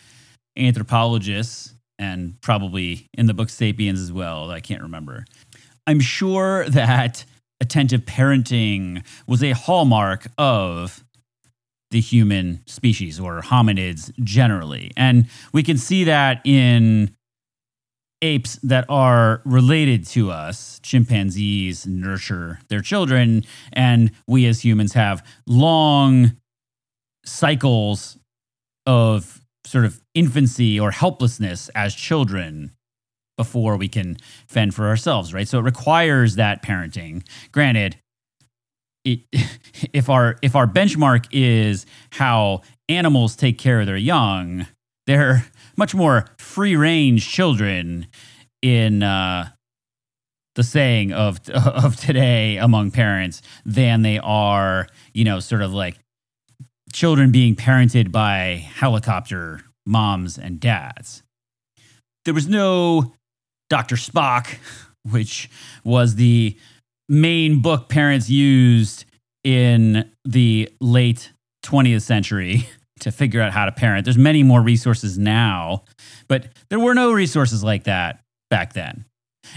anthropologists 0.58 1.74
and 2.00 2.39
probably 2.41 3.08
in 3.13 3.26
the 3.26 3.34
book 3.34 3.50
Sapiens 3.50 4.02
as 4.02 4.12
well, 4.12 4.52
I 4.52 4.60
can't 4.60 4.82
remember. 4.82 5.26
I'm 5.86 6.00
sure 6.00 6.67
that 6.70 7.26
attentive 7.60 8.02
parenting 8.02 9.04
was 9.26 9.43
a 9.43 9.52
hallmark 9.52 10.28
of 10.38 11.04
the 11.91 12.02
human 12.02 12.62
species 12.67 13.20
or 13.20 13.41
hominids 13.41 14.12
generally. 14.24 14.91
And 14.98 15.28
we 15.54 15.63
can 15.63 15.78
see 15.78 16.04
that 16.04 16.41
in 16.46 17.15
apes 18.22 18.56
that 18.63 18.86
are 18.89 19.41
related 19.46 20.06
to 20.08 20.32
us, 20.32 20.80
chimpanzees 20.84 21.86
nurture 21.86 22.60
their 22.67 22.82
children, 22.82 23.43
and 23.72 24.12
we 24.28 24.46
as 24.48 24.65
humans 24.65 24.93
have 24.93 25.26
long 25.46 26.36
cycles 27.26 28.17
of 28.86 29.41
sort 29.67 29.86
of 29.86 30.01
infancy 30.13 30.80
or 30.80 30.91
helplessness 30.91 31.69
as 31.75 31.93
children 31.93 32.71
before 33.38 33.77
we 33.77 33.88
can 33.88 34.17
fend 34.47 34.73
for 34.73 34.88
ourselves, 34.88 35.34
right? 35.34 35.47
So 35.47 35.60
it 35.60 35.63
requires 35.63 36.36
that 36.36 36.63
parenting. 36.63 37.23
Granted, 37.51 37.97
it, 39.06 39.21
if 39.93 40.10
our 40.10 40.38
if 40.41 40.56
our 40.56 40.67
benchmark 40.67 41.27
is 41.32 41.86
how 42.12 42.62
animals 42.89 43.36
take 43.36 43.58
care 43.58 43.80
of 43.80 43.86
their 43.86 43.97
young, 43.97 44.67
they're 45.06 45.45
much 45.77 45.93
more 45.93 46.25
free 46.38 46.75
range 46.75 47.27
children 47.30 48.08
in 48.62 49.03
uh, 49.03 49.49
the 50.56 50.63
saying 50.63 51.13
of 51.13 51.47
of 51.49 51.95
today 51.95 52.58
among 52.58 52.91
parents 52.91 53.41
than 53.65 54.01
they 54.01 54.19
are, 54.19 54.88
you 55.13 55.23
know, 55.23 55.39
sort 55.39 55.62
of 55.62 55.73
like 55.73 55.97
children 56.98 57.30
being 57.30 57.56
parented 57.56 58.12
by 58.12 58.68
helicopter 58.74 59.62
moms 59.86 60.36
and 60.36 60.60
dads. 60.60 61.22
There 62.26 62.34
was 62.34 62.48
no 62.48 63.14
Dr. 63.70 63.98
Spock, 63.98 64.58
which 65.12 65.48
was 65.84 66.16
the 66.16 66.58
main 67.08 67.62
book 67.62 67.88
parents 67.88 68.32
used 68.32 69.06
in 69.44 70.10
the 70.26 70.74
late 70.82 71.32
20th 71.64 72.02
century 72.02 72.68
to 73.02 73.12
figure 73.12 73.42
out 73.42 73.52
how 73.52 73.66
to 73.66 73.72
parent. 73.72 74.04
There's 74.04 74.18
many 74.18 74.42
more 74.42 74.64
resources 74.64 75.20
now, 75.20 75.84
but 76.28 76.48
there 76.72 76.80
were 76.80 76.96
no 76.96 77.12
resources 77.12 77.64
like 77.64 77.84
that 77.84 78.24
back 78.50 78.74
then. 78.74 79.06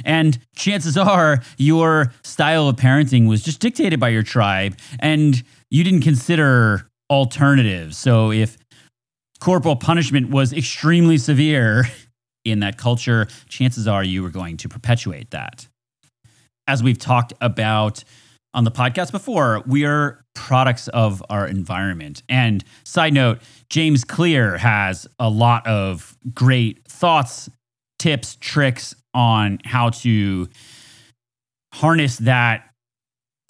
And 0.04 0.38
chances 0.54 0.98
are 0.98 1.42
your 1.56 2.12
style 2.22 2.68
of 2.68 2.76
parenting 2.76 3.26
was 3.26 3.42
just 3.42 3.60
dictated 3.60 3.98
by 3.98 4.10
your 4.10 4.22
tribe 4.22 4.76
and 4.98 5.42
you 5.70 5.82
didn't 5.82 6.02
consider 6.02 6.89
alternatives. 7.10 7.98
So 7.98 8.30
if 8.30 8.56
corporal 9.40 9.76
punishment 9.76 10.30
was 10.30 10.52
extremely 10.52 11.18
severe 11.18 11.84
in 12.44 12.60
that 12.60 12.78
culture, 12.78 13.26
chances 13.48 13.88
are 13.88 14.04
you 14.04 14.22
were 14.22 14.30
going 14.30 14.56
to 14.58 14.68
perpetuate 14.68 15.30
that. 15.32 15.66
As 16.68 16.82
we've 16.82 16.98
talked 16.98 17.32
about 17.40 18.04
on 18.54 18.64
the 18.64 18.70
podcast 18.70 19.12
before, 19.12 19.62
we 19.66 19.84
are 19.84 20.24
products 20.34 20.88
of 20.88 21.22
our 21.28 21.46
environment. 21.46 22.22
And 22.28 22.64
side 22.84 23.12
note, 23.12 23.40
James 23.68 24.04
Clear 24.04 24.56
has 24.58 25.06
a 25.18 25.28
lot 25.28 25.66
of 25.66 26.16
great 26.32 26.84
thoughts, 26.86 27.50
tips, 27.98 28.36
tricks 28.40 28.94
on 29.14 29.58
how 29.64 29.90
to 29.90 30.48
harness 31.74 32.18
that 32.18 32.69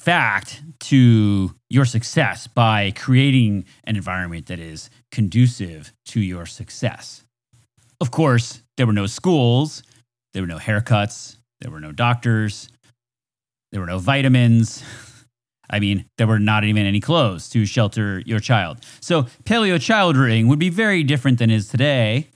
fact 0.01 0.63
to 0.81 1.55
your 1.69 1.85
success 1.85 2.47
by 2.47 2.91
creating 2.93 3.67
an 3.85 3.97
environment 3.97 4.47
that 4.47 4.59
is 4.59 4.89
conducive 5.13 5.93
to 6.07 6.21
your 6.21 6.47
success. 6.47 7.23
Of 8.01 8.11
course, 8.11 8.63
there 8.79 8.87
were 8.87 8.95
no 8.95 9.07
schools, 9.07 9.83
there 10.33 10.43
were 10.43 10.47
no 10.47 10.57
haircuts, 10.57 11.37
there 11.61 11.71
were 11.71 11.81
no 11.81 11.93
doctors, 11.93 12.71
there 13.73 13.81
were 13.81 13.87
no 13.87 13.99
vitamins. 13.99 14.83
I 15.71 15.81
mean, 15.81 16.07
there 16.17 16.27
were 16.27 16.39
not 16.39 16.65
even 16.65 16.87
any 16.87 17.01
clothes 17.01 17.51
to 17.51 17.67
shelter 17.67 18.23
your 18.25 18.41
child. 18.41 18.79
So, 19.01 19.25
paleo 19.45 19.77
childrearing 19.77 20.49
would 20.49 20.59
be 20.59 20.71
very 20.71 21.03
different 21.03 21.39
than 21.39 21.51
is 21.51 21.69
today. 21.69 22.29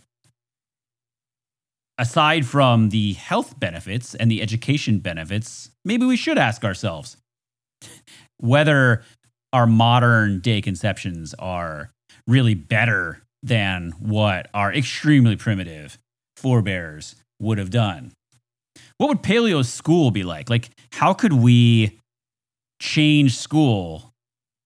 Aside 1.96 2.44
from 2.44 2.90
the 2.90 3.14
health 3.14 3.58
benefits 3.58 4.14
and 4.14 4.30
the 4.30 4.42
education 4.42 4.98
benefits, 4.98 5.70
maybe 5.84 6.04
we 6.04 6.16
should 6.16 6.38
ask 6.38 6.62
ourselves 6.62 7.16
whether 8.38 9.02
our 9.52 9.66
modern 9.66 10.40
day 10.40 10.60
conceptions 10.60 11.34
are 11.38 11.90
really 12.26 12.54
better 12.54 13.22
than 13.42 13.92
what 13.98 14.48
our 14.54 14.72
extremely 14.72 15.36
primitive 15.36 15.98
forebears 16.36 17.14
would 17.40 17.58
have 17.58 17.70
done. 17.70 18.12
What 18.98 19.08
would 19.08 19.22
paleo 19.22 19.64
school 19.64 20.10
be 20.10 20.22
like? 20.22 20.48
Like, 20.48 20.70
how 20.92 21.14
could 21.14 21.32
we 21.32 21.98
change 22.80 23.36
school 23.36 24.12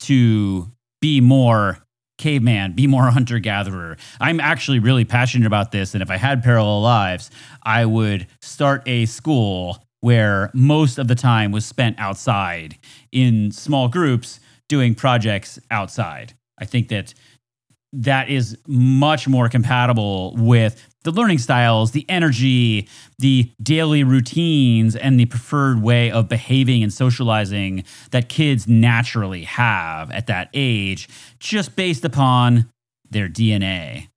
to 0.01 0.71
be 1.01 1.21
more 1.21 1.79
caveman, 2.19 2.73
be 2.73 2.87
more 2.87 3.05
hunter 3.11 3.39
gatherer. 3.39 3.97
I'm 4.21 4.41
actually 4.41 4.81
really 4.81 5.05
passionate 5.05 5.47
about 5.47 5.73
this. 5.73 5.95
And 5.95 6.03
if 6.03 6.11
I 6.11 6.17
had 6.17 6.43
parallel 6.43 6.83
lives, 6.83 7.31
I 7.63 7.87
would 7.87 8.27
start 8.43 8.83
a 8.87 9.07
school 9.07 9.83
where 10.01 10.51
most 10.55 10.99
of 10.99 11.09
the 11.09 11.15
time 11.15 11.53
was 11.53 11.67
spent 11.67 11.99
outside 11.99 12.79
in 13.13 13.51
small 13.51 13.89
groups 13.89 14.41
doing 14.69 14.95
projects 14.95 15.59
outside. 15.71 16.35
I 16.59 16.65
think 16.65 16.89
that 16.89 17.15
that 17.93 18.29
is 18.29 18.59
much 18.67 19.27
more 19.27 19.49
compatible 19.49 20.35
with 20.37 20.87
the 21.05 21.11
learning 21.11 21.39
styles, 21.39 21.93
the 21.93 22.05
energy, 22.09 22.87
the 23.19 23.51
daily 23.63 24.05
routines, 24.05 24.95
and 24.95 25.19
the 25.19 25.25
preferred 25.25 25.81
way 25.83 26.11
of 26.11 26.29
behaving 26.29 26.83
and 26.83 26.93
socializing 26.93 27.85
that 28.11 28.29
kids 28.29 28.69
naturally 28.69 29.45
have 29.45 30.11
at 30.11 30.27
that 30.27 30.51
age, 30.53 31.09
just 31.39 31.77
based 31.77 32.05
upon 32.05 32.71
their 33.09 33.29
DNA, 33.29 34.09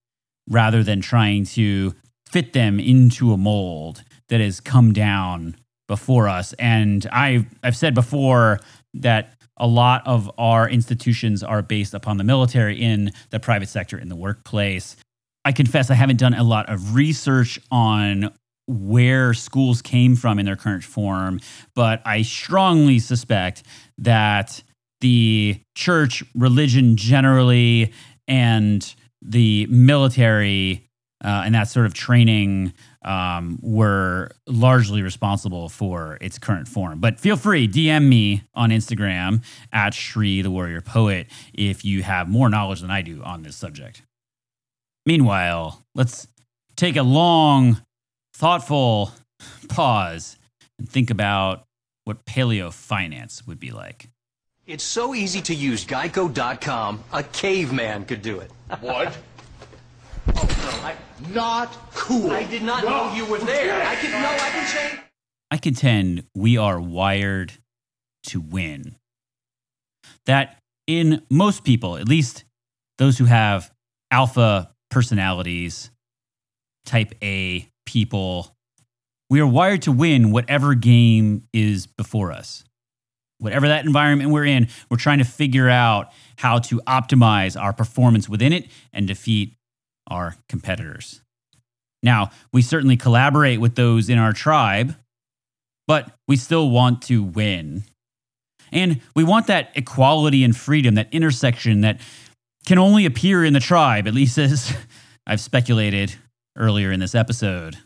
rather 0.49 0.83
than 0.83 0.99
trying 0.99 1.45
to 1.45 1.95
fit 2.27 2.51
them 2.51 2.79
into 2.79 3.31
a 3.31 3.37
mold 3.37 4.03
that 4.27 4.41
has 4.41 4.59
come 4.59 4.91
down 4.91 5.55
before 5.91 6.29
us. 6.29 6.53
And 6.53 7.05
I've, 7.11 7.45
I've 7.63 7.75
said 7.75 7.93
before 7.93 8.61
that 8.93 9.33
a 9.57 9.67
lot 9.67 10.01
of 10.07 10.31
our 10.37 10.69
institutions 10.69 11.43
are 11.43 11.61
based 11.61 11.93
upon 11.93 12.15
the 12.15 12.23
military 12.23 12.81
in 12.81 13.11
the 13.29 13.41
private 13.41 13.67
sector, 13.67 13.97
in 13.97 14.07
the 14.07 14.15
workplace. 14.15 14.95
I 15.43 15.51
confess 15.51 15.91
I 15.91 15.95
haven't 15.95 16.15
done 16.15 16.33
a 16.33 16.43
lot 16.43 16.69
of 16.69 16.95
research 16.95 17.59
on 17.71 18.31
where 18.67 19.33
schools 19.33 19.81
came 19.81 20.15
from 20.15 20.39
in 20.39 20.45
their 20.45 20.55
current 20.55 20.85
form, 20.85 21.41
but 21.75 22.01
I 22.05 22.21
strongly 22.21 22.99
suspect 22.99 23.63
that 23.97 24.63
the 25.01 25.59
church, 25.75 26.23
religion 26.33 26.95
generally, 26.95 27.91
and 28.29 28.95
the 29.21 29.65
military 29.65 30.87
uh, 31.21 31.43
and 31.43 31.53
that 31.53 31.67
sort 31.67 31.85
of 31.85 31.93
training 31.93 32.71
um, 33.03 33.59
were 33.61 34.31
largely 34.47 35.01
responsible 35.01 35.69
for 35.69 36.17
its 36.21 36.37
current 36.37 36.67
form. 36.67 36.99
But 36.99 37.19
feel 37.19 37.35
free, 37.35 37.67
DM 37.67 38.07
me 38.07 38.43
on 38.53 38.69
Instagram 38.69 39.43
at 39.71 39.93
Sri 39.93 40.41
the 40.41 40.51
Warrior 40.51 40.81
Poet 40.81 41.27
if 41.53 41.83
you 41.83 42.03
have 42.03 42.27
more 42.27 42.49
knowledge 42.49 42.81
than 42.81 42.91
I 42.91 43.01
do 43.01 43.21
on 43.23 43.43
this 43.43 43.55
subject. 43.55 44.03
Meanwhile, 45.05 45.83
let's 45.95 46.27
take 46.75 46.95
a 46.95 47.03
long, 47.03 47.81
thoughtful 48.33 49.11
pause 49.69 50.37
and 50.77 50.87
think 50.87 51.09
about 51.09 51.65
what 52.03 52.25
paleo 52.25 52.71
finance 52.71 53.45
would 53.47 53.59
be 53.59 53.71
like. 53.71 54.09
It's 54.67 54.83
so 54.83 55.15
easy 55.15 55.41
to 55.41 55.55
use 55.55 55.85
Geico.com, 55.85 57.03
a 57.11 57.23
caveman 57.23 58.05
could 58.05 58.21
do 58.21 58.39
it. 58.39 58.51
What? 58.79 59.17
Oh, 60.27 60.33
no, 60.35 60.87
I, 60.87 60.95
Not 61.33 61.77
cool. 61.93 62.31
I 62.31 62.43
did 62.43 62.63
not 62.63 62.83
know 62.83 63.13
you 63.13 63.25
were 63.25 63.39
there. 63.39 63.85
I 63.85 63.95
can, 63.95 64.11
no, 64.11 64.29
I 64.29 64.49
can 64.49 64.67
change. 64.67 65.01
I 65.49 65.57
contend 65.57 66.23
we 66.35 66.57
are 66.57 66.79
wired 66.79 67.53
to 68.27 68.39
win. 68.39 68.95
That 70.25 70.57
in 70.87 71.21
most 71.29 71.63
people, 71.63 71.97
at 71.97 72.07
least 72.07 72.45
those 72.97 73.17
who 73.17 73.25
have 73.25 73.71
alpha 74.11 74.71
personalities, 74.89 75.91
type 76.85 77.13
A 77.23 77.67
people, 77.85 78.55
we 79.29 79.39
are 79.39 79.47
wired 79.47 79.81
to 79.83 79.91
win 79.91 80.31
whatever 80.31 80.73
game 80.75 81.47
is 81.53 81.87
before 81.87 82.31
us. 82.31 82.63
Whatever 83.39 83.69
that 83.69 83.85
environment 83.85 84.29
we're 84.29 84.45
in, 84.45 84.67
we're 84.89 84.97
trying 84.97 85.17
to 85.17 85.23
figure 85.23 85.69
out 85.69 86.11
how 86.37 86.59
to 86.59 86.79
optimize 86.87 87.59
our 87.59 87.73
performance 87.73 88.29
within 88.29 88.53
it 88.53 88.67
and 88.93 89.07
defeat 89.07 89.55
our 90.11 90.35
competitors. 90.49 91.21
Now, 92.03 92.31
we 92.51 92.61
certainly 92.61 92.97
collaborate 92.97 93.59
with 93.61 93.75
those 93.75 94.09
in 94.09 94.17
our 94.17 94.33
tribe, 94.33 94.95
but 95.87 96.11
we 96.27 96.35
still 96.35 96.69
want 96.69 97.01
to 97.03 97.23
win. 97.23 97.83
And 98.71 99.01
we 99.15 99.23
want 99.23 99.47
that 99.47 99.71
equality 99.75 100.43
and 100.43 100.55
freedom, 100.55 100.95
that 100.95 101.13
intersection 101.13 101.81
that 101.81 101.99
can 102.65 102.77
only 102.77 103.05
appear 103.05 103.43
in 103.43 103.53
the 103.53 103.59
tribe, 103.59 104.07
at 104.07 104.13
least 104.13 104.37
as 104.37 104.75
I've 105.27 105.41
speculated 105.41 106.15
earlier 106.57 106.91
in 106.91 106.99
this 106.99 107.15
episode. 107.15 107.77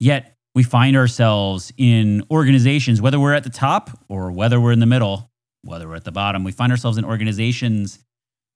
Yet 0.00 0.36
we 0.54 0.62
find 0.62 0.96
ourselves 0.96 1.72
in 1.76 2.24
organizations, 2.30 3.00
whether 3.00 3.18
we're 3.18 3.34
at 3.34 3.44
the 3.44 3.50
top 3.50 3.90
or 4.08 4.30
whether 4.30 4.60
we're 4.60 4.72
in 4.72 4.80
the 4.80 4.86
middle, 4.86 5.30
whether 5.62 5.88
we're 5.88 5.96
at 5.96 6.04
the 6.04 6.12
bottom, 6.12 6.44
we 6.44 6.52
find 6.52 6.70
ourselves 6.70 6.98
in 6.98 7.04
organizations 7.04 7.98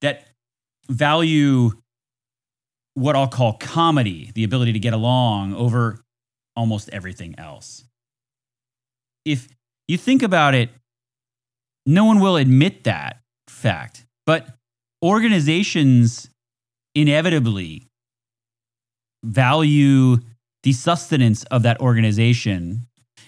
that 0.00 0.26
value 0.88 1.72
what 2.98 3.16
I'll 3.16 3.28
call 3.28 3.54
comity, 3.54 4.32
the 4.34 4.44
ability 4.44 4.72
to 4.72 4.78
get 4.78 4.92
along 4.92 5.54
over 5.54 6.00
almost 6.56 6.88
everything 6.90 7.34
else. 7.38 7.84
If 9.24 9.48
you 9.86 9.96
think 9.96 10.22
about 10.22 10.54
it, 10.54 10.70
no 11.86 12.04
one 12.04 12.20
will 12.20 12.36
admit 12.36 12.84
that 12.84 13.20
fact, 13.46 14.04
but 14.26 14.48
organizations 15.02 16.28
inevitably 16.94 17.86
value 19.24 20.18
the 20.64 20.72
sustenance 20.72 21.44
of 21.44 21.62
that 21.62 21.80
organization 21.80 22.86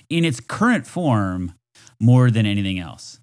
in 0.09 0.25
its 0.25 0.41
current 0.41 0.87
form 0.87 1.55
more 2.01 2.31
than 2.31 2.47
anything 2.47 2.79
else. 2.79 3.21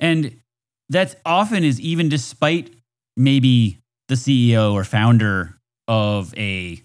And 0.00 0.40
that 0.88 1.16
often 1.26 1.64
is 1.64 1.78
even 1.80 2.08
despite 2.08 2.74
maybe 3.16 3.78
the 4.08 4.14
CEO 4.14 4.72
or 4.72 4.84
founder 4.84 5.57
of 5.88 6.32
a 6.36 6.82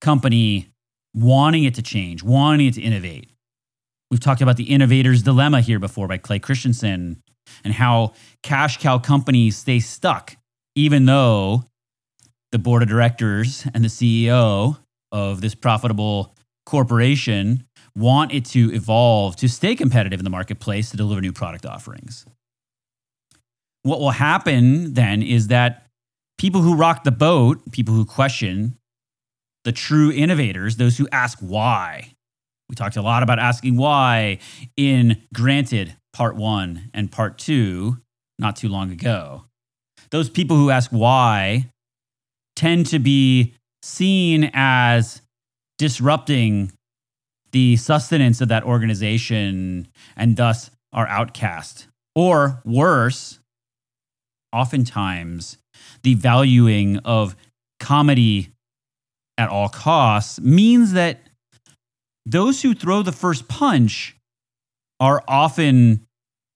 company 0.00 0.68
wanting 1.14 1.64
it 1.64 1.74
to 1.74 1.82
change, 1.82 2.22
wanting 2.22 2.68
it 2.68 2.74
to 2.74 2.80
innovate. 2.80 3.28
We've 4.10 4.20
talked 4.20 4.40
about 4.40 4.56
the 4.56 4.70
innovator's 4.70 5.22
dilemma 5.22 5.60
here 5.60 5.78
before 5.78 6.06
by 6.06 6.18
Clay 6.18 6.38
Christensen 6.38 7.22
and 7.64 7.74
how 7.74 8.12
cash 8.42 8.78
cow 8.78 8.98
companies 8.98 9.56
stay 9.56 9.80
stuck, 9.80 10.36
even 10.74 11.06
though 11.06 11.64
the 12.52 12.58
board 12.58 12.82
of 12.82 12.88
directors 12.88 13.66
and 13.74 13.84
the 13.84 13.88
CEO 13.88 14.78
of 15.10 15.40
this 15.40 15.54
profitable 15.54 16.34
corporation 16.64 17.66
want 17.96 18.32
it 18.32 18.44
to 18.44 18.72
evolve 18.72 19.36
to 19.36 19.48
stay 19.48 19.74
competitive 19.74 20.20
in 20.20 20.24
the 20.24 20.30
marketplace 20.30 20.90
to 20.90 20.96
deliver 20.96 21.20
new 21.20 21.32
product 21.32 21.64
offerings. 21.64 22.26
What 23.82 24.00
will 24.00 24.10
happen 24.10 24.94
then 24.94 25.22
is 25.22 25.48
that 25.48 25.85
people 26.46 26.62
who 26.62 26.76
rock 26.76 27.02
the 27.02 27.10
boat, 27.10 27.60
people 27.72 27.92
who 27.92 28.04
question, 28.04 28.78
the 29.64 29.72
true 29.72 30.12
innovators, 30.12 30.76
those 30.76 30.96
who 30.96 31.08
ask 31.10 31.40
why. 31.40 32.12
We 32.68 32.76
talked 32.76 32.96
a 32.96 33.02
lot 33.02 33.24
about 33.24 33.40
asking 33.40 33.76
why 33.76 34.38
in 34.76 35.20
Granted 35.34 35.96
Part 36.12 36.36
1 36.36 36.90
and 36.94 37.10
Part 37.10 37.38
2 37.38 38.00
not 38.38 38.54
too 38.54 38.68
long 38.68 38.92
ago. 38.92 39.46
Those 40.12 40.30
people 40.30 40.56
who 40.56 40.70
ask 40.70 40.92
why 40.92 41.68
tend 42.54 42.86
to 42.86 43.00
be 43.00 43.54
seen 43.82 44.48
as 44.54 45.22
disrupting 45.78 46.70
the 47.50 47.74
sustenance 47.76 48.40
of 48.40 48.46
that 48.46 48.62
organization 48.62 49.88
and 50.16 50.36
thus 50.36 50.70
are 50.92 51.08
outcast. 51.08 51.88
Or 52.14 52.62
worse, 52.64 53.40
oftentimes 54.52 55.58
the 56.02 56.14
valuing 56.14 56.98
of 56.98 57.36
comity 57.80 58.52
at 59.38 59.48
all 59.48 59.68
costs 59.68 60.40
means 60.40 60.92
that 60.92 61.20
those 62.24 62.62
who 62.62 62.74
throw 62.74 63.02
the 63.02 63.12
first 63.12 63.48
punch 63.48 64.16
are 64.98 65.22
often 65.28 66.06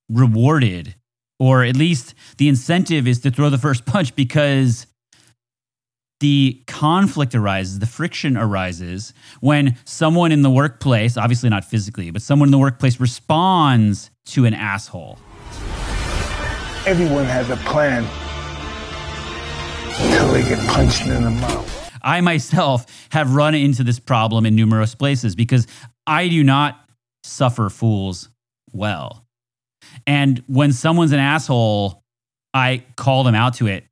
rewarded, 0.09 0.95
or 1.39 1.63
at 1.63 1.77
least 1.77 2.15
the 2.39 2.49
incentive 2.49 3.07
is 3.07 3.21
to 3.21 3.31
throw 3.31 3.51
the 3.51 3.59
first 3.59 3.85
punch 3.87 4.17
because 4.17 4.87
the 6.21 6.63
conflict 6.67 7.35
arises, 7.35 7.79
the 7.79 7.87
friction 7.87 8.37
arises 8.37 9.15
when 9.41 9.77
someone 9.85 10.33
in 10.33 10.43
the 10.43 10.51
workplace, 10.51 11.17
obviously 11.17 11.49
not 11.49 11.65
physically, 11.65 12.11
but 12.11 12.21
someone 12.21 12.49
in 12.49 12.53
the 12.53 12.59
workplace 12.59 13.01
responds 13.01 14.11
to 14.27 14.45
an 14.45 14.53
asshole. 14.53 15.19
Everyone 16.87 17.25
has 17.25 17.49
a 17.51 17.57
plan 17.57 18.05
until 20.01 20.33
they 20.33 20.43
get 20.43 20.59
punched 20.69 21.07
in 21.07 21.23
the 21.23 21.31
mouth. 21.31 21.91
I 22.03 22.21
myself 22.21 23.09
have 23.11 23.35
run 23.35 23.55
into 23.55 23.85
this 23.85 23.99
problem 23.99 24.47
in 24.47 24.55
numerous 24.55 24.95
places 24.95 25.35
because 25.35 25.67
I 26.07 26.29
do 26.29 26.43
not 26.43 26.81
suffer 27.25 27.69
fools 27.69 28.29
well. 28.73 29.25
And 30.07 30.43
when 30.47 30.73
someone's 30.73 31.13
an 31.13 31.19
asshole, 31.19 32.03
I 32.55 32.85
call 32.97 33.25
them 33.25 33.35
out 33.35 33.55
to 33.55 33.67
it. 33.67 33.85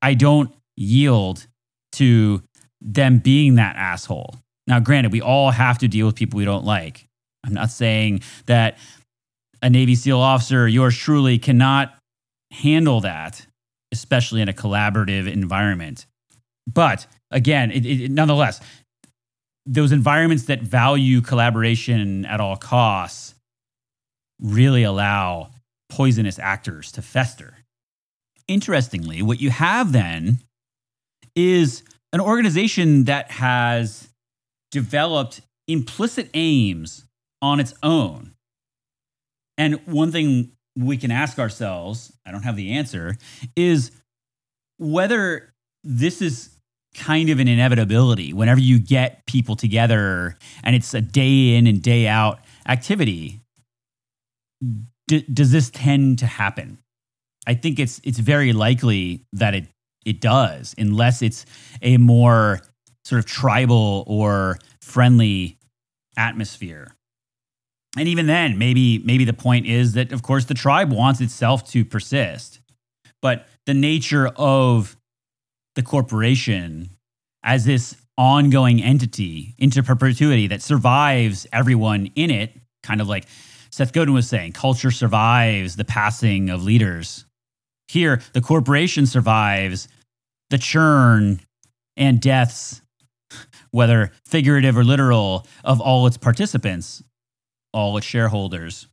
I 0.00 0.14
don't 0.14 0.54
yield 0.76 1.46
to 1.92 2.42
them 2.80 3.18
being 3.18 3.56
that 3.56 3.76
asshole. 3.76 4.36
Now, 4.66 4.80
granted, 4.80 5.12
we 5.12 5.20
all 5.20 5.50
have 5.50 5.78
to 5.78 5.88
deal 5.88 6.06
with 6.06 6.14
people 6.14 6.38
we 6.38 6.44
don't 6.44 6.64
like. 6.64 7.06
I'm 7.44 7.54
not 7.54 7.70
saying 7.70 8.22
that 8.46 8.78
a 9.62 9.70
Navy 9.70 9.94
SEAL 9.94 10.18
officer, 10.18 10.68
yours 10.68 10.96
truly, 10.96 11.38
cannot 11.38 11.94
handle 12.52 13.00
that, 13.00 13.45
especially 13.96 14.40
in 14.40 14.48
a 14.48 14.52
collaborative 14.52 15.30
environment. 15.30 16.06
But 16.66 17.06
again, 17.30 17.70
it, 17.70 17.86
it, 17.86 18.10
nonetheless, 18.10 18.60
those 19.64 19.92
environments 19.92 20.44
that 20.44 20.62
value 20.62 21.20
collaboration 21.20 22.24
at 22.24 22.40
all 22.40 22.56
costs 22.56 23.34
really 24.40 24.82
allow 24.82 25.50
poisonous 25.88 26.38
actors 26.38 26.92
to 26.92 27.02
fester. 27.02 27.54
Interestingly, 28.48 29.22
what 29.22 29.40
you 29.40 29.50
have 29.50 29.92
then 29.92 30.38
is 31.34 31.82
an 32.12 32.20
organization 32.20 33.04
that 33.04 33.30
has 33.32 34.08
developed 34.70 35.40
implicit 35.68 36.30
aims 36.34 37.04
on 37.42 37.60
its 37.60 37.74
own. 37.82 38.32
And 39.58 39.80
one 39.86 40.12
thing 40.12 40.52
we 40.76 40.96
can 40.96 41.10
ask 41.10 41.38
ourselves, 41.38 42.12
I 42.26 42.32
don't 42.32 42.42
have 42.42 42.56
the 42.56 42.72
answer, 42.72 43.16
is 43.56 43.90
whether 44.78 45.54
this 45.82 46.20
is 46.20 46.50
kind 46.94 47.28
of 47.30 47.38
an 47.38 47.48
inevitability 47.48 48.32
whenever 48.32 48.60
you 48.60 48.78
get 48.78 49.26
people 49.26 49.54
together 49.54 50.36
and 50.64 50.74
it's 50.74 50.94
a 50.94 51.00
day 51.00 51.54
in 51.54 51.66
and 51.66 51.82
day 51.82 52.06
out 52.06 52.40
activity. 52.68 53.40
D- 55.06 55.24
does 55.32 55.52
this 55.52 55.70
tend 55.70 56.18
to 56.20 56.26
happen? 56.26 56.78
I 57.46 57.54
think 57.54 57.78
it's 57.78 58.00
it's 58.02 58.18
very 58.18 58.52
likely 58.52 59.24
that 59.32 59.54
it 59.54 59.68
it 60.04 60.20
does, 60.20 60.74
unless 60.78 61.22
it's 61.22 61.46
a 61.82 61.96
more 61.96 62.60
sort 63.04 63.18
of 63.20 63.26
tribal 63.26 64.04
or 64.06 64.58
friendly 64.80 65.58
atmosphere. 66.16 66.96
And 67.96 68.08
even 68.08 68.26
then, 68.26 68.58
maybe 68.58 68.98
maybe 68.98 69.24
the 69.24 69.32
point 69.32 69.66
is 69.66 69.94
that 69.94 70.12
of 70.12 70.22
course 70.22 70.44
the 70.44 70.54
tribe 70.54 70.92
wants 70.92 71.20
itself 71.20 71.68
to 71.70 71.84
persist. 71.84 72.60
But 73.22 73.46
the 73.64 73.74
nature 73.74 74.28
of 74.36 74.96
the 75.74 75.82
corporation 75.82 76.90
as 77.42 77.64
this 77.64 77.96
ongoing 78.18 78.82
entity 78.82 79.54
into 79.58 79.82
perpetuity 79.82 80.46
that 80.48 80.62
survives 80.62 81.46
everyone 81.52 82.10
in 82.14 82.30
it, 82.30 82.52
kind 82.82 83.00
of 83.00 83.08
like 83.08 83.26
Seth 83.70 83.92
Godin 83.92 84.14
was 84.14 84.28
saying, 84.28 84.52
culture 84.52 84.90
survives 84.90 85.76
the 85.76 85.84
passing 85.84 86.50
of 86.50 86.62
leaders. 86.62 87.24
Here, 87.88 88.20
the 88.32 88.40
corporation 88.40 89.06
survives 89.06 89.86
the 90.50 90.58
churn 90.58 91.40
and 91.96 92.20
deaths, 92.20 92.80
whether 93.70 94.12
figurative 94.24 94.76
or 94.76 94.84
literal, 94.84 95.46
of 95.62 95.80
all 95.80 96.06
its 96.06 96.16
participants, 96.16 97.02
all 97.76 97.96
its 97.98 98.06
shareholders, 98.06 98.86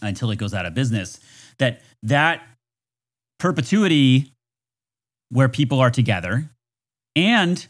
until 0.00 0.30
it 0.30 0.36
goes 0.36 0.54
out 0.54 0.64
of 0.64 0.74
business. 0.74 1.20
That 1.58 1.82
that 2.02 2.42
perpetuity 3.38 4.32
where 5.28 5.48
people 5.48 5.78
are 5.78 5.90
together 5.90 6.50
and 7.14 7.66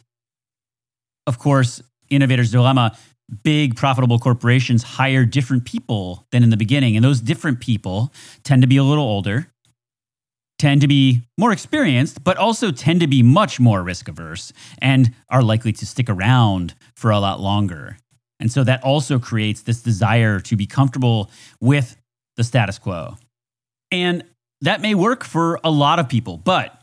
of 1.27 1.39
course 1.39 1.83
innovators 2.09 2.51
dilemma 2.51 2.97
big 3.43 3.77
profitable 3.77 4.19
corporations 4.19 4.83
hire 4.83 5.27
different 5.27 5.67
people 5.67 6.27
than 6.31 6.43
in 6.43 6.49
the 6.49 6.57
beginning 6.57 6.97
and 6.97 7.05
those 7.05 7.21
different 7.21 7.61
people 7.61 8.13
tend 8.45 8.63
to 8.63 8.69
be 8.69 8.79
a 8.79 8.85
little 8.85 9.05
older 9.05 9.49
tend 10.59 10.81
to 10.81 10.89
be 10.89 11.23
more 11.39 11.53
experienced, 11.53 12.25
but 12.25 12.37
also 12.37 12.71
tend 12.71 13.01
to 13.01 13.07
be 13.07 13.23
much 13.23 13.61
more 13.61 13.83
risk 13.83 14.09
averse 14.09 14.53
and 14.83 15.15
are 15.31 15.43
likely 15.43 15.73
to 15.73 15.87
stick 15.87 16.11
around 16.11 16.75
for 16.97 17.11
a 17.11 17.21
lot 17.21 17.41
longer. 17.41 17.97
And 18.41 18.51
so 18.53 18.65
that 18.65 18.83
also 18.85 19.19
creates 19.19 19.63
this 19.63 19.83
desire 19.83 20.41
to 20.41 20.57
be 20.57 20.67
comfortable 20.67 21.31
with 21.61 21.97
the 22.37 22.45
status 22.45 22.79
quo. 22.79 23.17
And 23.91 24.25
that 24.61 24.81
may 24.81 24.95
work 24.95 25.25
for 25.25 25.61
a 25.65 25.71
lot 25.71 25.99
of 25.99 26.09
people, 26.09 26.37
but 26.37 26.75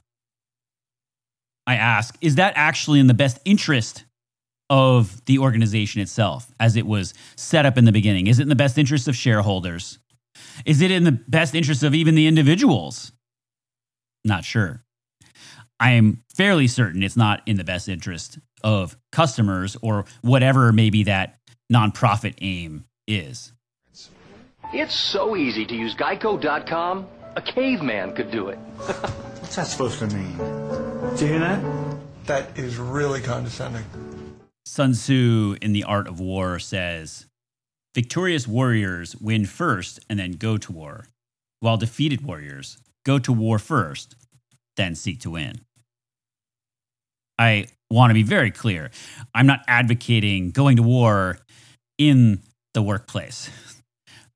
I 1.68 1.76
ask, 1.76 2.18
is 2.22 2.36
that 2.36 2.53
actually 2.56 2.99
in 2.99 3.08
the 3.08 3.14
best 3.14 3.39
interest 3.45 4.06
of 4.70 5.24
the 5.26 5.39
organization 5.39 6.01
itself 6.01 6.51
as 6.60 6.76
it 6.76 6.86
was 6.86 7.14
set 7.36 7.66
up 7.66 7.78
in 7.78 7.86
the 7.86 7.91
beginning? 7.91 8.28
Is 8.28 8.39
it 8.39 8.43
in 8.43 8.49
the 8.49 8.56
best 8.56 8.78
interest 8.78 9.08
of 9.08 9.16
shareholders? 9.16 9.99
Is 10.66 10.82
it 10.82 10.91
in 10.91 11.03
the 11.03 11.12
best 11.12 11.56
interest 11.56 11.84
of 11.84 11.95
even 11.95 12.16
the 12.16 12.28
individuals 12.28 13.12
not 14.26 14.43
sure. 14.43 14.84
I 15.80 15.91
am 15.91 16.24
fairly 16.36 16.68
certain 16.68 17.03
it's 17.03 17.16
not 17.16 17.41
in 17.45 17.58
the 17.58 17.64
best 17.64 17.88
interest 17.88 18.39
of 18.64 18.97
customers 19.12 19.78
or 19.82 20.06
whatever 20.22 20.74
maybe 20.74 21.03
that 21.03 21.39
nonprofit 21.72 22.36
aim 22.41 22.86
is. 23.07 23.53
It's 24.74 24.95
so 24.95 25.36
easy 25.36 25.66
to 25.66 25.76
use 25.76 25.95
geico.com 25.95 27.07
A 27.36 27.41
caveman 27.41 28.16
could 28.16 28.32
do 28.32 28.49
it. 28.49 28.57
What's 28.78 29.55
that 29.55 29.68
supposed 29.68 29.99
to 29.99 30.07
mean? 30.07 30.38
Do 31.16 31.26
you 31.26 31.34
hear 31.34 31.39
that? 31.39 31.63
That 32.26 32.57
is 32.57 32.78
really 32.78 33.22
condescending. 33.22 33.86
Sun 34.66 34.93
Tzu 34.93 35.57
in 35.61 35.74
The 35.74 35.84
Art 35.84 36.07
of 36.07 36.20
War 36.20 36.57
says 36.59 37.28
Victorious 37.93 38.47
warriors 38.47 39.16
win 39.16 39.45
first 39.45 39.99
and 40.09 40.20
then 40.20 40.34
go 40.34 40.57
to 40.57 40.72
war, 40.72 41.05
while 41.61 41.78
defeated 41.78 42.22
warriors 42.26 42.78
go 43.05 43.20
to 43.20 43.32
war 43.32 43.59
first, 43.59 44.16
then 44.76 44.95
seek 44.95 45.22
to 45.22 45.30
win. 45.30 45.61
I 47.39 47.68
want 47.89 48.09
to 48.09 48.13
be 48.16 48.24
very 48.24 48.51
clear. 48.51 48.91
I'm 49.34 49.45
not 49.45 49.61
advocating 49.68 50.51
going 50.51 50.76
to 50.76 50.84
war 50.84 51.38
in 51.97 52.39
the 52.73 52.81
workplace. 52.81 53.49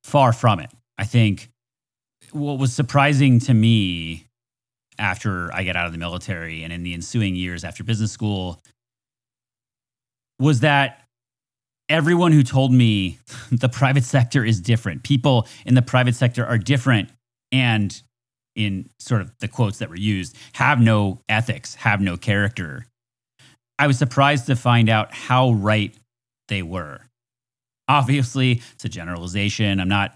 Far 0.04 0.34
from 0.34 0.60
it. 0.60 0.70
I 0.98 1.06
think 1.06 1.50
what 2.32 2.60
was 2.60 2.74
surprising 2.74 3.40
to 3.42 3.54
me 3.54 4.26
after 4.98 5.54
I 5.54 5.64
got 5.64 5.76
out 5.76 5.86
of 5.86 5.92
the 5.92 5.98
military 5.98 6.64
and 6.64 6.74
in 6.74 6.84
the 6.84 6.94
ensuing 6.94 7.36
years 7.36 7.64
after 7.64 7.84
business 7.84 8.12
school 8.12 8.62
was 10.40 10.62
that 10.62 11.06
everyone 11.88 12.32
who 12.32 12.44
told 12.44 12.72
me 12.72 13.18
the 13.52 13.70
private 13.70 14.04
sector 14.04 14.44
is 14.44 14.60
different, 14.60 15.04
people 15.04 15.48
in 15.66 15.76
the 15.76 15.82
private 15.82 16.16
sector 16.16 16.46
are 16.46 16.58
different 16.58 17.10
and 17.52 18.02
in 18.56 18.90
sort 19.00 19.22
of 19.22 19.32
the 19.40 19.48
quotes 19.48 19.80
that 19.80 19.90
were 19.90 19.96
used, 19.96 20.36
have 20.54 20.82
no 20.82 21.22
ethics, 21.30 21.76
have 21.76 22.02
no 22.02 22.18
character. 22.18 22.86
I 23.78 23.88
was 23.88 23.98
surprised 23.98 24.48
to 24.48 24.56
find 24.56 24.90
out 24.90 25.14
how 25.14 25.52
right 25.52 25.96
they 26.50 26.62
were. 26.62 27.00
Obviously, 27.90 28.62
it's 28.74 28.86
a 28.86 28.90
generalization. 28.90 29.80
I'm 29.80 29.90
not 29.90 30.16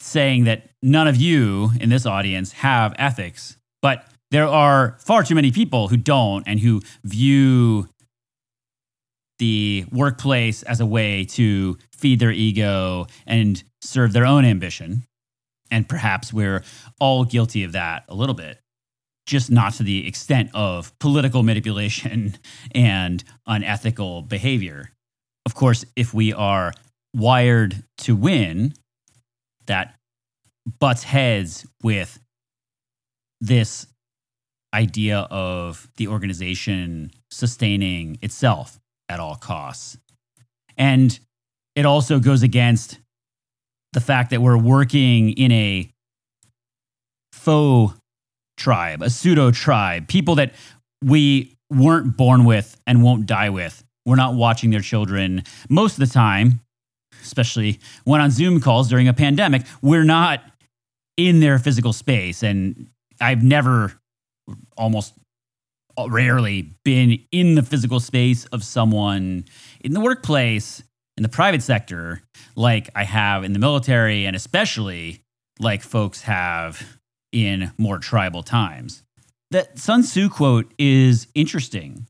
saying 0.00 0.44
that 0.44 0.70
none 0.82 1.06
of 1.06 1.16
you 1.16 1.70
in 1.78 1.90
this 1.90 2.06
audience 2.06 2.52
have 2.52 2.94
ethics, 2.98 3.56
but 3.82 4.06
there 4.30 4.48
are 4.48 4.96
far 4.98 5.22
too 5.22 5.34
many 5.34 5.52
people 5.52 5.88
who 5.88 5.96
don't 5.96 6.42
and 6.48 6.58
who 6.58 6.80
view 7.04 7.88
the 9.38 9.84
workplace 9.92 10.62
as 10.62 10.80
a 10.80 10.86
way 10.86 11.24
to 11.24 11.76
feed 11.92 12.18
their 12.18 12.30
ego 12.30 13.06
and 13.26 13.62
serve 13.82 14.12
their 14.12 14.26
own 14.26 14.44
ambition. 14.44 15.04
And 15.70 15.88
perhaps 15.88 16.32
we're 16.32 16.64
all 16.98 17.24
guilty 17.24 17.64
of 17.64 17.72
that 17.72 18.04
a 18.08 18.14
little 18.14 18.34
bit, 18.34 18.58
just 19.26 19.50
not 19.50 19.74
to 19.74 19.82
the 19.82 20.06
extent 20.06 20.50
of 20.54 20.96
political 20.98 21.42
manipulation 21.42 22.38
and 22.74 23.22
unethical 23.46 24.22
behavior. 24.22 24.90
Of 25.46 25.54
course, 25.54 25.84
if 25.96 26.14
we 26.14 26.32
are 26.32 26.72
wired 27.14 27.82
to 27.98 28.16
win, 28.16 28.74
that 29.66 29.94
butts 30.78 31.02
heads 31.02 31.66
with 31.82 32.18
this 33.40 33.86
idea 34.74 35.20
of 35.30 35.88
the 35.96 36.08
organization 36.08 37.10
sustaining 37.30 38.18
itself 38.22 38.80
at 39.08 39.20
all 39.20 39.36
costs. 39.36 39.96
And 40.76 41.18
it 41.76 41.86
also 41.86 42.18
goes 42.18 42.42
against 42.42 42.98
the 43.92 44.00
fact 44.00 44.30
that 44.30 44.40
we're 44.40 44.58
working 44.58 45.30
in 45.30 45.52
a 45.52 45.90
faux 47.32 47.94
tribe, 48.56 49.02
a 49.02 49.10
pseudo 49.10 49.50
tribe, 49.50 50.08
people 50.08 50.36
that 50.36 50.54
we 51.02 51.56
weren't 51.70 52.16
born 52.16 52.44
with 52.44 52.76
and 52.86 53.02
won't 53.02 53.26
die 53.26 53.50
with. 53.50 53.83
We're 54.06 54.16
not 54.16 54.34
watching 54.34 54.70
their 54.70 54.80
children 54.80 55.44
most 55.68 55.94
of 55.94 56.06
the 56.06 56.12
time, 56.12 56.60
especially 57.22 57.80
when 58.04 58.20
on 58.20 58.30
Zoom 58.30 58.60
calls 58.60 58.88
during 58.88 59.08
a 59.08 59.14
pandemic. 59.14 59.62
We're 59.80 60.04
not 60.04 60.42
in 61.16 61.40
their 61.40 61.58
physical 61.58 61.92
space. 61.92 62.42
And 62.42 62.88
I've 63.20 63.42
never, 63.42 63.94
almost 64.76 65.14
rarely, 66.08 66.74
been 66.84 67.24
in 67.30 67.54
the 67.54 67.62
physical 67.62 68.00
space 68.00 68.44
of 68.46 68.64
someone 68.64 69.44
in 69.80 69.92
the 69.92 70.00
workplace, 70.00 70.82
in 71.16 71.22
the 71.22 71.28
private 71.28 71.62
sector, 71.62 72.20
like 72.56 72.90
I 72.94 73.04
have 73.04 73.44
in 73.44 73.52
the 73.52 73.58
military, 73.58 74.26
and 74.26 74.34
especially 74.34 75.22
like 75.60 75.82
folks 75.82 76.22
have 76.22 76.98
in 77.32 77.72
more 77.78 77.98
tribal 77.98 78.42
times. 78.42 79.02
That 79.50 79.78
Sun 79.78 80.02
Tzu 80.02 80.28
quote 80.28 80.72
is 80.78 81.28
interesting 81.34 82.08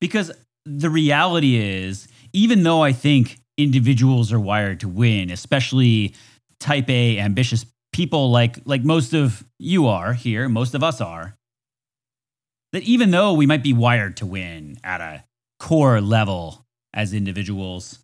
because 0.00 0.30
the 0.64 0.90
reality 0.90 1.56
is, 1.56 2.08
even 2.32 2.62
though 2.62 2.82
I 2.82 2.92
think 2.92 3.38
individuals 3.56 4.32
are 4.32 4.40
wired 4.40 4.80
to 4.80 4.88
win, 4.88 5.30
especially 5.30 6.14
type 6.58 6.88
A 6.88 7.18
ambitious 7.18 7.66
people 7.92 8.30
like 8.30 8.58
like 8.64 8.82
most 8.82 9.14
of 9.14 9.44
you 9.58 9.86
are 9.86 10.12
here, 10.12 10.48
most 10.48 10.74
of 10.74 10.82
us 10.82 11.00
are, 11.00 11.36
that 12.72 12.82
even 12.82 13.10
though 13.10 13.32
we 13.32 13.46
might 13.46 13.62
be 13.62 13.72
wired 13.72 14.16
to 14.18 14.26
win 14.26 14.78
at 14.82 15.00
a 15.00 15.24
core 15.60 16.00
level 16.00 16.66
as 16.92 17.12
individuals, 17.12 18.00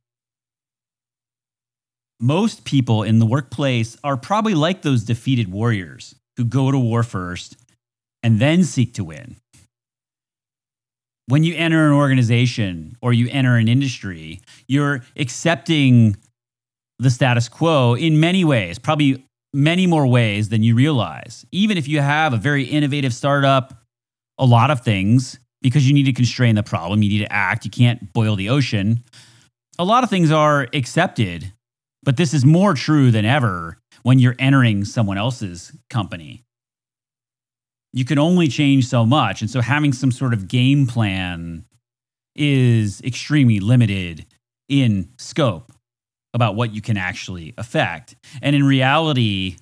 most 2.21 2.65
people 2.65 3.03
in 3.03 3.19
the 3.19 3.27
workplace 3.27 3.97
are 4.05 4.17
probably 4.17 4.55
like 4.55 4.83
those 4.83 5.05
defeated 5.05 5.51
warriors 5.51 6.15
who 6.37 6.45
go 6.45 6.71
to 6.71 6.79
war 6.79 7.03
first 7.03 7.57
and 8.23 8.39
then 8.39 8.63
seek 8.63 8.95
to 8.95 9.05
win. 9.05 9.37
When 11.31 11.45
you 11.45 11.55
enter 11.55 11.87
an 11.87 11.93
organization 11.93 12.97
or 13.01 13.13
you 13.13 13.29
enter 13.31 13.55
an 13.55 13.69
industry, 13.69 14.41
you're 14.67 15.05
accepting 15.17 16.17
the 16.99 17.09
status 17.09 17.49
quo 17.49 17.95
in 17.95 18.19
many 18.19 18.45
ways, 18.45 18.81
probably 18.81 19.25
many 19.55 19.87
more 19.87 20.09
ways 20.09 20.49
than 20.49 20.65
you 20.65 20.75
realize. 20.75 21.47
Even 21.53 21.79
if 21.79 21.87
you 21.87 22.01
have 22.01 22.33
a 22.33 22.37
very 22.37 22.65
innovative 22.65 23.15
startup, 23.15 23.85
a 24.39 24.45
lot 24.45 24.73
of 24.73 24.81
things, 24.81 25.39
because 25.63 25.87
you 25.87 25.95
need 25.95 26.07
to 26.07 26.13
constrain 26.13 26.57
the 26.57 26.65
problem, 26.65 27.01
you 27.01 27.09
need 27.09 27.25
to 27.25 27.33
act, 27.33 27.65
you 27.65 27.71
can't 27.71 28.13
boil 28.13 28.35
the 28.35 28.49
ocean. 28.49 29.05
A 29.79 29.85
lot 29.85 30.03
of 30.03 30.11
things 30.11 30.33
are 30.33 30.67
accepted, 30.75 31.53
but 32.03 32.17
this 32.17 32.35
is 32.35 32.45
more 32.45 32.75
true 32.75 33.13
than 33.13 33.25
ever 33.25 33.79
when 34.03 34.19
you're 34.19 34.35
entering 34.41 34.85
someone 34.85 35.17
else's 35.17 35.71
company. 35.91 36.43
You 37.93 38.05
can 38.05 38.19
only 38.19 38.49
change 38.49 38.87
so 38.87 39.05
much. 39.05 39.41
And 39.41 39.51
so 39.51 39.61
having 39.61 39.93
some 39.93 40.13
sort 40.13 40.33
of 40.33 40.49
game 40.49 40.87
plan 40.87 41.65
is 42.37 43.01
extremely 43.03 43.61
limited 43.61 44.27
in 44.69 45.11
scope 45.19 45.73
about 46.33 46.55
what 46.55 46.73
you 46.73 46.81
can 46.81 46.97
actually 46.97 47.55
affect. 47.59 48.15
And 48.41 48.55
in 48.55 48.65
reality, 48.65 49.57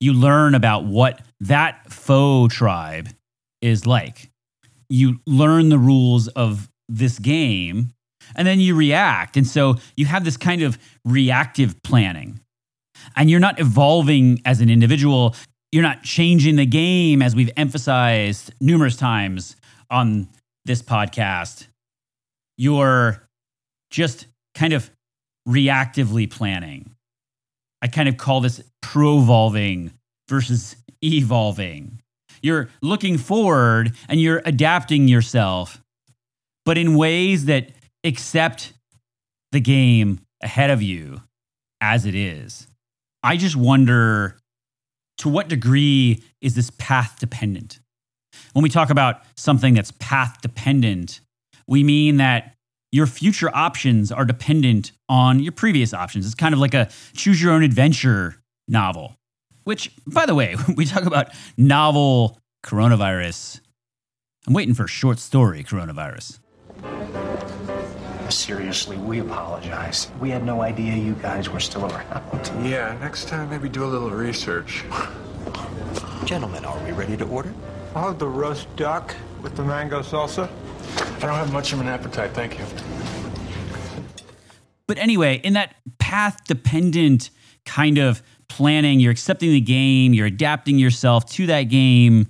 you 0.00 0.12
learn 0.12 0.54
about 0.54 0.84
what 0.84 1.20
that 1.40 1.92
faux 1.92 2.54
tribe 2.54 3.10
is 3.60 3.86
like. 3.86 4.30
You 4.88 5.20
learn 5.26 5.68
the 5.68 5.78
rules 5.78 6.28
of 6.28 6.70
this 6.88 7.18
game 7.18 7.92
and 8.34 8.46
then 8.46 8.60
you 8.60 8.74
react. 8.74 9.36
And 9.36 9.46
so 9.46 9.76
you 9.96 10.06
have 10.06 10.24
this 10.24 10.36
kind 10.36 10.62
of 10.62 10.78
reactive 11.04 11.82
planning. 11.82 12.40
And 13.14 13.30
you're 13.30 13.40
not 13.40 13.60
evolving 13.60 14.40
as 14.44 14.60
an 14.60 14.70
individual. 14.70 15.34
You're 15.76 15.82
not 15.82 16.02
changing 16.02 16.56
the 16.56 16.64
game, 16.64 17.20
as 17.20 17.36
we've 17.36 17.50
emphasized 17.54 18.50
numerous 18.62 18.96
times 18.96 19.56
on 19.90 20.26
this 20.64 20.80
podcast. 20.80 21.66
You're 22.56 23.28
just 23.90 24.26
kind 24.54 24.72
of 24.72 24.90
reactively 25.46 26.30
planning. 26.30 26.94
I 27.82 27.88
kind 27.88 28.08
of 28.08 28.16
call 28.16 28.40
this 28.40 28.62
provolving 28.80 29.92
versus 30.30 30.76
evolving. 31.04 32.00
You're 32.40 32.70
looking 32.80 33.18
forward 33.18 33.92
and 34.08 34.18
you're 34.18 34.40
adapting 34.46 35.08
yourself, 35.08 35.82
but 36.64 36.78
in 36.78 36.96
ways 36.96 37.44
that 37.44 37.72
accept 38.02 38.72
the 39.52 39.60
game 39.60 40.20
ahead 40.42 40.70
of 40.70 40.80
you 40.80 41.20
as 41.82 42.06
it 42.06 42.14
is. 42.14 42.66
I 43.22 43.36
just 43.36 43.56
wonder 43.56 44.38
to 45.18 45.28
what 45.28 45.48
degree 45.48 46.22
is 46.40 46.54
this 46.54 46.70
path 46.78 47.18
dependent? 47.18 47.80
When 48.52 48.62
we 48.62 48.68
talk 48.68 48.90
about 48.90 49.22
something 49.36 49.74
that's 49.74 49.92
path 49.98 50.40
dependent, 50.42 51.20
we 51.66 51.82
mean 51.82 52.18
that 52.18 52.54
your 52.92 53.06
future 53.06 53.50
options 53.54 54.12
are 54.12 54.24
dependent 54.24 54.92
on 55.08 55.40
your 55.40 55.52
previous 55.52 55.92
options. 55.92 56.24
It's 56.26 56.34
kind 56.34 56.54
of 56.54 56.60
like 56.60 56.74
a 56.74 56.88
choose 57.14 57.42
your 57.42 57.52
own 57.52 57.62
adventure 57.62 58.36
novel, 58.68 59.16
which, 59.64 59.90
by 60.06 60.26
the 60.26 60.34
way, 60.34 60.56
we 60.76 60.84
talk 60.84 61.04
about 61.04 61.28
novel 61.56 62.38
coronavirus. 62.64 63.60
I'm 64.46 64.54
waiting 64.54 64.74
for 64.74 64.84
a 64.84 64.88
short 64.88 65.18
story 65.18 65.64
coronavirus. 65.64 66.38
Seriously, 68.28 68.96
we 68.96 69.20
apologize. 69.20 70.10
We 70.20 70.30
had 70.30 70.44
no 70.44 70.62
idea 70.62 70.94
you 70.94 71.14
guys 71.14 71.48
were 71.48 71.60
still 71.60 71.86
around. 71.86 72.66
Yeah, 72.66 72.96
next 73.00 73.28
time 73.28 73.50
maybe 73.50 73.68
do 73.68 73.84
a 73.84 73.86
little 73.86 74.10
research. 74.10 74.84
Gentlemen, 76.24 76.64
are 76.64 76.78
we 76.84 76.92
ready 76.92 77.16
to 77.16 77.24
order? 77.24 77.52
I'll 77.94 78.08
have 78.08 78.18
the 78.18 78.28
roast 78.28 78.74
duck 78.76 79.14
with 79.42 79.56
the 79.56 79.64
mango 79.64 80.00
salsa. 80.00 80.48
I 81.16 81.20
don't 81.20 81.34
have 81.34 81.52
much 81.52 81.72
of 81.72 81.80
an 81.80 81.88
appetite, 81.88 82.32
thank 82.32 82.58
you. 82.58 82.64
But 84.86 84.98
anyway, 84.98 85.40
in 85.42 85.54
that 85.54 85.74
path 85.98 86.44
dependent 86.46 87.30
kind 87.64 87.98
of 87.98 88.22
planning, 88.48 89.00
you're 89.00 89.12
accepting 89.12 89.50
the 89.50 89.60
game, 89.60 90.14
you're 90.14 90.26
adapting 90.26 90.78
yourself 90.78 91.26
to 91.30 91.46
that 91.46 91.64
game, 91.64 92.28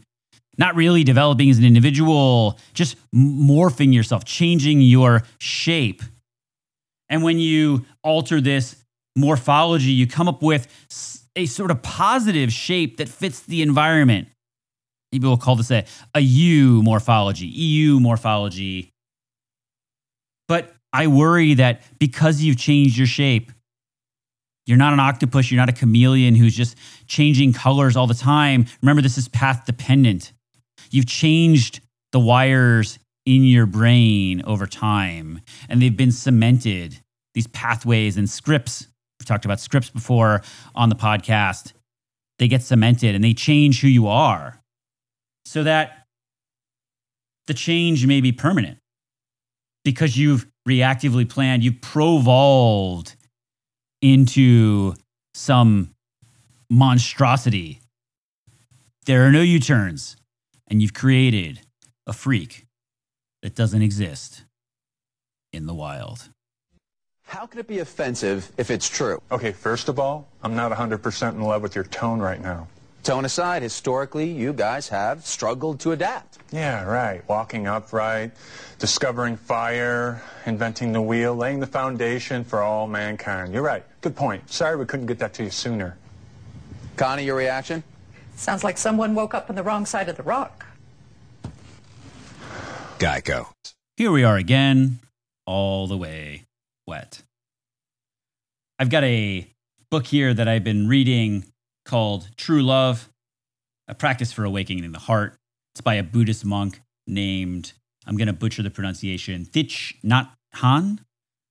not 0.59 0.74
really 0.74 1.04
developing 1.04 1.50
as 1.50 1.59
an 1.59 1.64
individual, 1.64 2.59
just 2.74 2.96
morphing 3.14 3.92
yourself, 3.92 4.24
changing 4.24 4.80
your 4.80 5.22
shape. 5.38 6.02
And 7.09 7.22
when 7.22 7.38
you 7.38 7.84
alter 8.02 8.40
this 8.40 8.84
morphology, 9.14 9.90
you 9.90 10.07
come 10.07 10.28
up 10.28 10.42
with 10.42 10.66
a 11.36 11.46
sort 11.46 11.70
of 11.70 11.82
positive 11.82 12.52
shape 12.52 12.96
that 12.96 13.09
fits 13.09 13.40
the 13.42 13.62
environment. 13.62 14.28
Maybe 15.12 15.26
we'll 15.26 15.36
call 15.36 15.57
this 15.57 15.70
a, 15.70 15.84
a 16.14 16.20
U 16.20 16.82
morphology, 16.82 17.46
EU 17.46 18.00
morphology. 18.00 18.92
But 20.48 20.74
I 20.92 21.07
worry 21.07 21.54
that 21.54 21.82
because 21.98 22.42
you've 22.42 22.57
changed 22.57 22.96
your 22.96 23.07
shape, 23.07 23.52
you're 24.66 24.76
not 24.76 24.92
an 24.92 25.00
octopus, 25.00 25.50
you're 25.50 25.61
not 25.61 25.68
a 25.68 25.72
chameleon 25.72 26.34
who's 26.34 26.57
just 26.57 26.76
changing 27.07 27.52
colors 27.52 27.96
all 27.96 28.07
the 28.07 28.14
time. 28.14 28.66
Remember, 28.82 29.00
this 29.00 29.16
is 29.16 29.28
path 29.28 29.64
dependent. 29.64 30.32
You've 30.91 31.07
changed 31.07 31.80
the 32.12 32.20
wires 32.20 32.99
in 33.24 33.45
your 33.45 33.66
brain 33.66 34.43
over 34.47 34.66
time, 34.66 35.41
and 35.68 35.82
they've 35.82 35.97
been 35.97 36.12
cemented. 36.12 37.01
These 37.34 37.49
pathways 37.49 38.16
and 38.16 38.30
scripts, 38.30 38.87
we've 39.20 39.26
talked 39.26 39.45
about 39.45 39.61
scripts 39.61 39.91
before 39.91 40.43
on 40.74 40.89
the 40.89 40.95
podcast, 40.95 41.72
they 42.39 42.49
get 42.49 42.62
cemented 42.62 43.14
and 43.14 43.22
they 43.22 43.34
change 43.34 43.80
who 43.80 43.89
you 43.89 44.07
are 44.07 44.61
so 45.45 45.62
that 45.62 46.07
the 47.47 47.55
change 47.55 48.07
may 48.07 48.20
be 48.20 48.32
permanent 48.32 48.78
because 49.84 50.16
you've 50.16 50.47
reactively 50.68 51.28
planned, 51.28 51.62
you've 51.62 51.80
provolved 51.80 53.14
into 54.03 54.95
some 55.34 55.95
monstrosity. 56.68 57.80
There 59.07 59.26
are 59.26 59.30
no 59.30 59.43
U 59.43 59.61
turns, 59.61 60.16
and 60.68 60.82
you've 60.82 60.94
created 60.94 61.60
a 62.06 62.12
freak 62.12 62.66
that 63.42 63.54
doesn't 63.54 63.82
exist 63.82 64.44
in 65.52 65.66
the 65.66 65.74
wild. 65.74 66.30
How 67.24 67.46
can 67.46 67.58
it 67.58 67.66
be 67.66 67.80
offensive 67.80 68.52
if 68.56 68.70
it's 68.70 68.88
true? 68.88 69.20
Okay, 69.32 69.52
first 69.52 69.88
of 69.88 69.98
all, 69.98 70.28
I'm 70.42 70.54
not 70.54 70.70
100% 70.72 71.32
in 71.32 71.40
love 71.40 71.62
with 71.62 71.74
your 71.74 71.84
tone 71.84 72.20
right 72.20 72.40
now. 72.40 72.68
Tone 73.02 73.24
aside, 73.24 73.62
historically, 73.62 74.28
you 74.28 74.52
guys 74.52 74.88
have 74.88 75.24
struggled 75.24 75.78
to 75.80 75.92
adapt. 75.92 76.38
Yeah, 76.50 76.84
right. 76.84 77.22
Walking 77.28 77.68
upright, 77.68 78.32
discovering 78.78 79.36
fire, 79.36 80.22
inventing 80.44 80.92
the 80.92 81.00
wheel, 81.00 81.34
laying 81.36 81.60
the 81.60 81.66
foundation 81.66 82.42
for 82.42 82.62
all 82.62 82.88
mankind. 82.88 83.54
You're 83.54 83.62
right. 83.62 83.84
Good 84.00 84.16
point. 84.16 84.50
Sorry 84.50 84.76
we 84.76 84.86
couldn't 84.86 85.06
get 85.06 85.20
that 85.20 85.34
to 85.34 85.44
you 85.44 85.50
sooner. 85.50 85.96
Connie, 86.96 87.24
your 87.24 87.36
reaction? 87.36 87.84
Sounds 88.37 88.62
like 88.62 88.76
someone 88.76 89.14
woke 89.14 89.34
up 89.34 89.49
on 89.49 89.57
the 89.57 89.62
wrong 89.62 89.87
side 89.87 90.09
of 90.09 90.16
the 90.16 90.22
rock. 90.22 90.66
Geico. 92.99 93.49
Here 93.97 94.12
we 94.12 94.24
are 94.24 94.37
again, 94.37 95.01
all 95.47 95.87
the 95.87 95.97
way 95.97 96.45
wet. 96.87 97.22
I've 98.78 98.91
got 98.91 99.05
a 99.05 99.49
book 99.91 100.07
here 100.07 100.34
that 100.34 100.47
I've 100.47 100.64
been 100.64 100.87
reading 100.87 101.47
called 101.87 102.28
True 102.37 102.62
Love, 102.62 103.09
a 103.89 103.95
practice 103.95 104.32
for 104.32 104.45
awakening 104.45 104.93
the 104.93 104.99
heart. 104.99 105.37
It's 105.74 105.80
by 105.80 105.95
a 105.95 106.03
Buddhist 106.03 106.45
monk 106.45 106.82
named, 107.07 107.72
I'm 108.07 108.18
going 108.18 108.26
to 108.26 108.34
butcher 108.34 108.62
the 108.62 108.70
pronunciation, 108.70 109.47
Thich 109.47 109.95
Nhat 110.05 110.28
Hanh. 110.57 110.99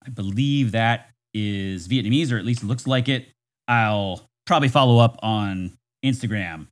I 0.06 0.10
believe 0.10 0.72
that 0.74 1.10
is 1.34 1.88
Vietnamese, 1.88 2.32
or 2.32 2.38
at 2.38 2.46
least 2.46 2.62
it 2.62 2.68
looks 2.68 2.86
like 2.86 3.10
it. 3.10 3.28
I'll 3.68 4.30
probably 4.46 4.70
follow 4.70 5.00
up 5.00 5.18
on 5.24 5.72
Instagram 6.06 6.68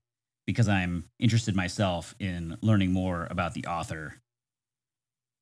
because 0.46 0.68
I'm 0.68 1.06
interested 1.20 1.56
myself 1.56 2.16
in 2.20 2.58
learning 2.62 2.92
more 2.92 3.28
about 3.30 3.54
the 3.54 3.66
author. 3.66 4.16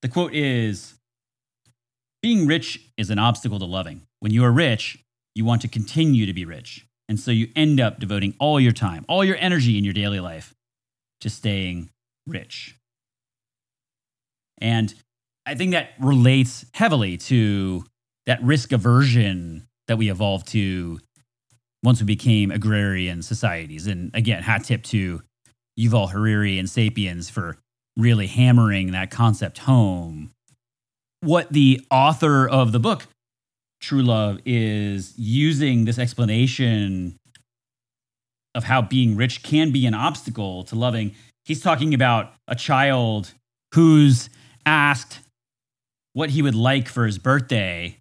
The 0.02 0.10
quote 0.10 0.34
is 0.34 0.96
Being 2.22 2.48
rich 2.48 2.80
is 2.98 3.10
an 3.10 3.20
obstacle 3.20 3.60
to 3.60 3.66
loving. 3.66 4.08
When 4.20 4.32
you 4.32 4.44
are 4.44 4.52
rich, 4.52 5.04
you 5.36 5.46
want 5.46 5.62
to 5.62 5.68
continue 5.68 6.26
to 6.26 6.34
be 6.34 6.46
rich. 6.46 6.86
And 7.10 7.20
so 7.20 7.32
you 7.32 7.50
end 7.56 7.80
up 7.82 8.00
devoting 8.00 8.36
all 8.40 8.60
your 8.60 8.72
time, 8.72 9.06
all 9.10 9.24
your 9.24 9.36
energy 9.38 9.78
in 9.78 9.84
your 9.84 9.94
daily 9.94 10.20
life 10.20 10.54
to 11.22 11.30
staying 11.30 11.90
rich. 12.26 12.78
And 14.60 14.94
I 15.46 15.56
think 15.56 15.72
that 15.72 15.90
relates 16.00 16.66
heavily 16.74 17.18
to 17.18 17.84
that 18.28 18.42
risk 18.44 18.72
aversion 18.72 19.68
that 19.88 19.98
we 19.98 20.10
evolved 20.10 20.48
to 20.50 21.00
once 21.84 22.00
we 22.00 22.06
became 22.06 22.52
agrarian 22.52 23.22
societies. 23.22 23.88
And 23.88 24.12
again, 24.14 24.44
hat 24.44 24.64
tip 24.66 24.84
to 24.84 25.22
Yuval 25.80 26.12
Harari 26.12 26.60
and 26.60 26.70
Sapiens 26.70 27.30
for 27.30 27.58
really 27.98 28.28
hammering 28.28 28.92
that 28.92 29.12
concept 29.12 29.60
home. 29.60 30.32
What 31.22 31.52
the 31.52 31.86
author 31.92 32.48
of 32.48 32.72
the 32.72 32.80
book, 32.80 33.06
True 33.80 34.02
Love, 34.02 34.40
is 34.46 35.14
using 35.18 35.86
this 35.86 36.00
explanation 36.00 37.16
of 38.54 38.64
how 38.64 38.82
being 38.82 39.16
rich 39.16 39.44
can 39.44 39.72
be 39.72 39.86
an 39.86 39.94
obstacle 39.94 40.64
to 40.66 40.76
loving. 40.76 41.16
He's 41.46 41.62
talking 41.62 41.94
about 41.94 42.34
a 42.48 42.56
child 42.56 43.34
who's 43.74 44.30
asked 44.66 45.20
what 46.14 46.32
he 46.32 46.42
would 46.42 46.56
like 46.56 46.88
for 46.88 47.06
his 47.06 47.18
birthday. 47.18 47.98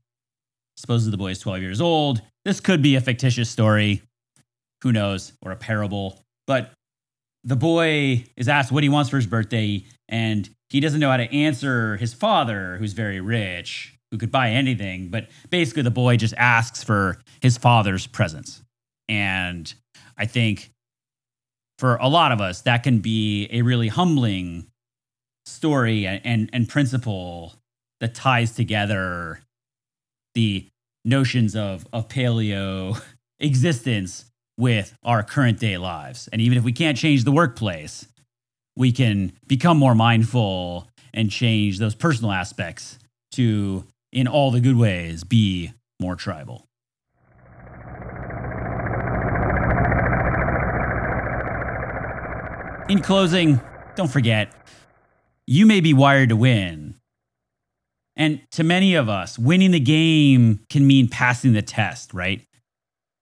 Suppose 0.76 1.08
the 1.08 1.16
boy 1.16 1.32
is 1.32 1.38
12 1.38 1.60
years 1.60 1.80
old. 1.80 2.22
This 2.50 2.58
could 2.58 2.82
be 2.82 2.96
a 2.96 3.00
fictitious 3.00 3.48
story. 3.48 4.02
Who 4.82 4.90
knows? 4.90 5.34
Or 5.40 5.52
a 5.52 5.56
parable. 5.56 6.20
But 6.48 6.72
the 7.44 7.54
boy 7.54 8.24
is 8.36 8.48
asked 8.48 8.72
what 8.72 8.82
he 8.82 8.88
wants 8.88 9.08
for 9.08 9.18
his 9.18 9.28
birthday, 9.28 9.84
and 10.08 10.50
he 10.68 10.80
doesn't 10.80 10.98
know 10.98 11.12
how 11.12 11.18
to 11.18 11.32
answer 11.32 11.96
his 11.98 12.12
father, 12.12 12.76
who's 12.78 12.92
very 12.92 13.20
rich, 13.20 13.94
who 14.10 14.18
could 14.18 14.32
buy 14.32 14.50
anything. 14.50 15.10
But 15.10 15.28
basically, 15.48 15.84
the 15.84 15.92
boy 15.92 16.16
just 16.16 16.34
asks 16.36 16.82
for 16.82 17.18
his 17.40 17.56
father's 17.56 18.08
presence. 18.08 18.62
And 19.08 19.72
I 20.18 20.26
think 20.26 20.72
for 21.78 21.98
a 21.98 22.08
lot 22.08 22.32
of 22.32 22.40
us, 22.40 22.62
that 22.62 22.82
can 22.82 22.98
be 22.98 23.46
a 23.52 23.62
really 23.62 23.86
humbling 23.86 24.66
story 25.46 26.04
and, 26.04 26.20
and, 26.24 26.50
and 26.52 26.68
principle 26.68 27.54
that 28.00 28.16
ties 28.16 28.56
together 28.56 29.38
the 30.34 30.66
notions 31.04 31.56
of, 31.56 31.86
of 31.92 32.08
paleo 32.08 33.00
existence 33.38 34.26
with 34.56 34.94
our 35.02 35.22
current 35.22 35.58
day 35.58 35.78
lives. 35.78 36.28
And 36.32 36.40
even 36.40 36.58
if 36.58 36.64
we 36.64 36.72
can't 36.72 36.98
change 36.98 37.24
the 37.24 37.32
workplace, 37.32 38.06
we 38.76 38.92
can 38.92 39.32
become 39.46 39.78
more 39.78 39.94
mindful 39.94 40.88
and 41.12 41.30
change 41.30 41.78
those 41.78 41.94
personal 41.94 42.32
aspects 42.32 42.98
to, 43.32 43.84
in 44.12 44.28
all 44.28 44.50
the 44.50 44.60
good 44.60 44.76
ways, 44.76 45.24
be 45.24 45.72
more 45.98 46.16
tribal. 46.16 46.66
In 52.88 53.00
closing, 53.00 53.60
don't 53.94 54.10
forget, 54.10 54.52
you 55.46 55.64
may 55.64 55.80
be 55.80 55.94
wired 55.94 56.30
to 56.30 56.36
win. 56.36 56.94
And 58.20 58.38
to 58.50 58.64
many 58.64 58.96
of 58.96 59.08
us, 59.08 59.38
winning 59.38 59.70
the 59.70 59.80
game 59.80 60.60
can 60.68 60.86
mean 60.86 61.08
passing 61.08 61.54
the 61.54 61.62
test, 61.62 62.12
right? 62.12 62.42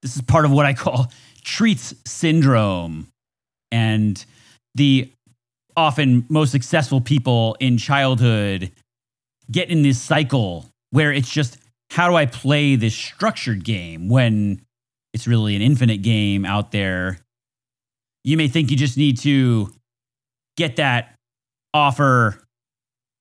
This 0.03 0.17
is 0.17 0.23
part 0.23 0.45
of 0.45 0.51
what 0.51 0.67
I 0.67 0.75
call 0.75 1.13
treats 1.45 1.95
syndrome. 2.05 3.07
And 3.71 4.23
the 4.75 5.13
often 5.77 6.27
most 6.29 6.51
successful 6.51 7.01
people 7.01 7.57
in 7.61 7.79
childhood 7.79 8.73
get 9.49 9.71
in 9.71 9.83
this 9.83 10.03
cycle 10.03 10.67
where 10.91 11.13
it's 11.13 11.31
just 11.31 11.59
how 11.91 12.09
do 12.09 12.17
I 12.17 12.27
play 12.27 12.75
this 12.75 12.97
structured 12.97 13.65
game 13.65 14.09
when 14.09 14.63
it's 15.15 15.29
really 15.29 15.55
an 15.55 15.63
infinite 15.63 16.03
game 16.03 16.45
out 16.45 16.73
there? 16.73 17.21
You 18.25 18.37
may 18.37 18.49
think 18.49 18.73
you 18.73 18.77
just 18.77 18.97
need 18.97 19.19
to 19.21 19.73
get 20.57 20.75
that 20.77 21.15
offer, 21.73 22.43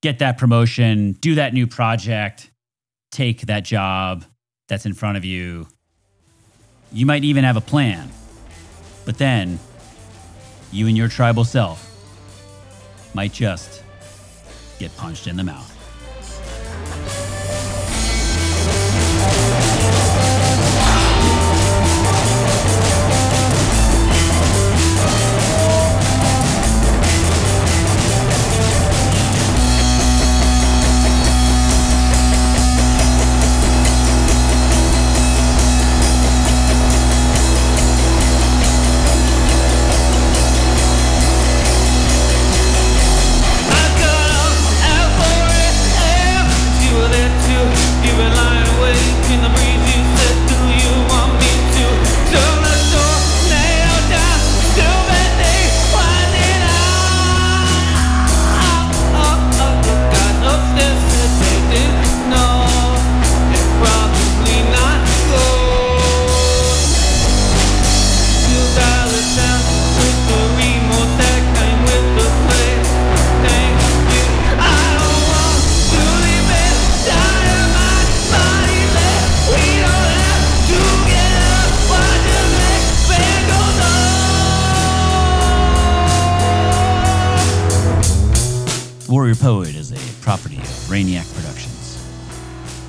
get 0.08 0.20
that 0.20 0.38
promotion, 0.38 1.12
do 1.20 1.36
that 1.36 1.54
new 1.54 1.68
project, 1.68 2.50
take 3.12 3.42
that 3.42 3.66
job 3.66 4.24
that's 4.70 4.86
in 4.86 4.94
front 4.94 5.18
of 5.18 5.26
you. 5.26 5.68
You 6.94 7.06
might 7.06 7.26
even 7.26 7.44
have 7.44 7.58
a 7.58 7.62
plan. 7.62 8.10
But 9.04 9.18
then, 9.18 9.60
you 10.72 10.88
and 10.88 10.96
your 10.96 11.10
tribal 11.10 11.44
self 11.44 11.84
might 13.14 13.34
just 13.34 13.84
get 14.80 14.96
punched 14.96 15.28
in 15.28 15.36
the 15.36 15.44
mouth. 15.44 15.77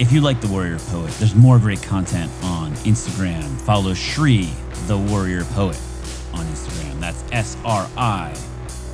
If 0.01 0.13
you 0.13 0.21
like 0.21 0.41
The 0.41 0.47
Warrior 0.47 0.79
Poet, 0.79 1.11
there's 1.15 1.35
more 1.35 1.59
great 1.59 1.83
content 1.83 2.31
on 2.45 2.71
Instagram. 2.85 3.43
Follow 3.63 3.95
Sri, 3.95 4.49
The 4.87 4.97
Warrior 4.97 5.43
Poet, 5.47 5.77
on 6.33 6.47
Instagram. 6.47 7.01
That's 7.01 7.25
S 7.33 7.57
R 7.65 7.91
I, 7.97 8.33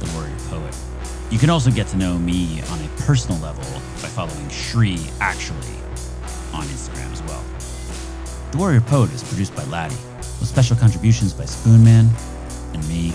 The 0.00 0.10
Warrior 0.14 0.34
Poet. 0.48 0.74
You 1.30 1.38
can 1.38 1.50
also 1.50 1.70
get 1.70 1.88
to 1.88 1.98
know 1.98 2.16
me 2.16 2.62
on 2.70 2.80
a 2.80 2.88
personal 3.02 3.38
level 3.42 3.64
by 4.00 4.08
following 4.08 4.48
Sri 4.48 4.98
Actually 5.20 5.76
on 6.54 6.64
Instagram 6.64 7.12
as 7.12 7.22
well. 7.24 7.44
The 8.52 8.56
Warrior 8.56 8.80
Poet 8.80 9.12
is 9.12 9.22
produced 9.22 9.54
by 9.54 9.64
Laddie, 9.64 9.94
with 10.16 10.46
special 10.46 10.74
contributions 10.74 11.34
by 11.34 11.44
Spoonman 11.44 12.08
and 12.72 12.88
me, 12.88 13.12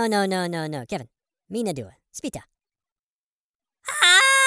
No, 0.00 0.08
no, 0.08 0.26
no, 0.26 0.48
no, 0.48 0.66
no. 0.66 0.86
Kevin, 0.86 1.10
mina 1.50 1.74
dua. 1.74 1.94
Spita. 2.10 2.48
Ah! 3.86 4.39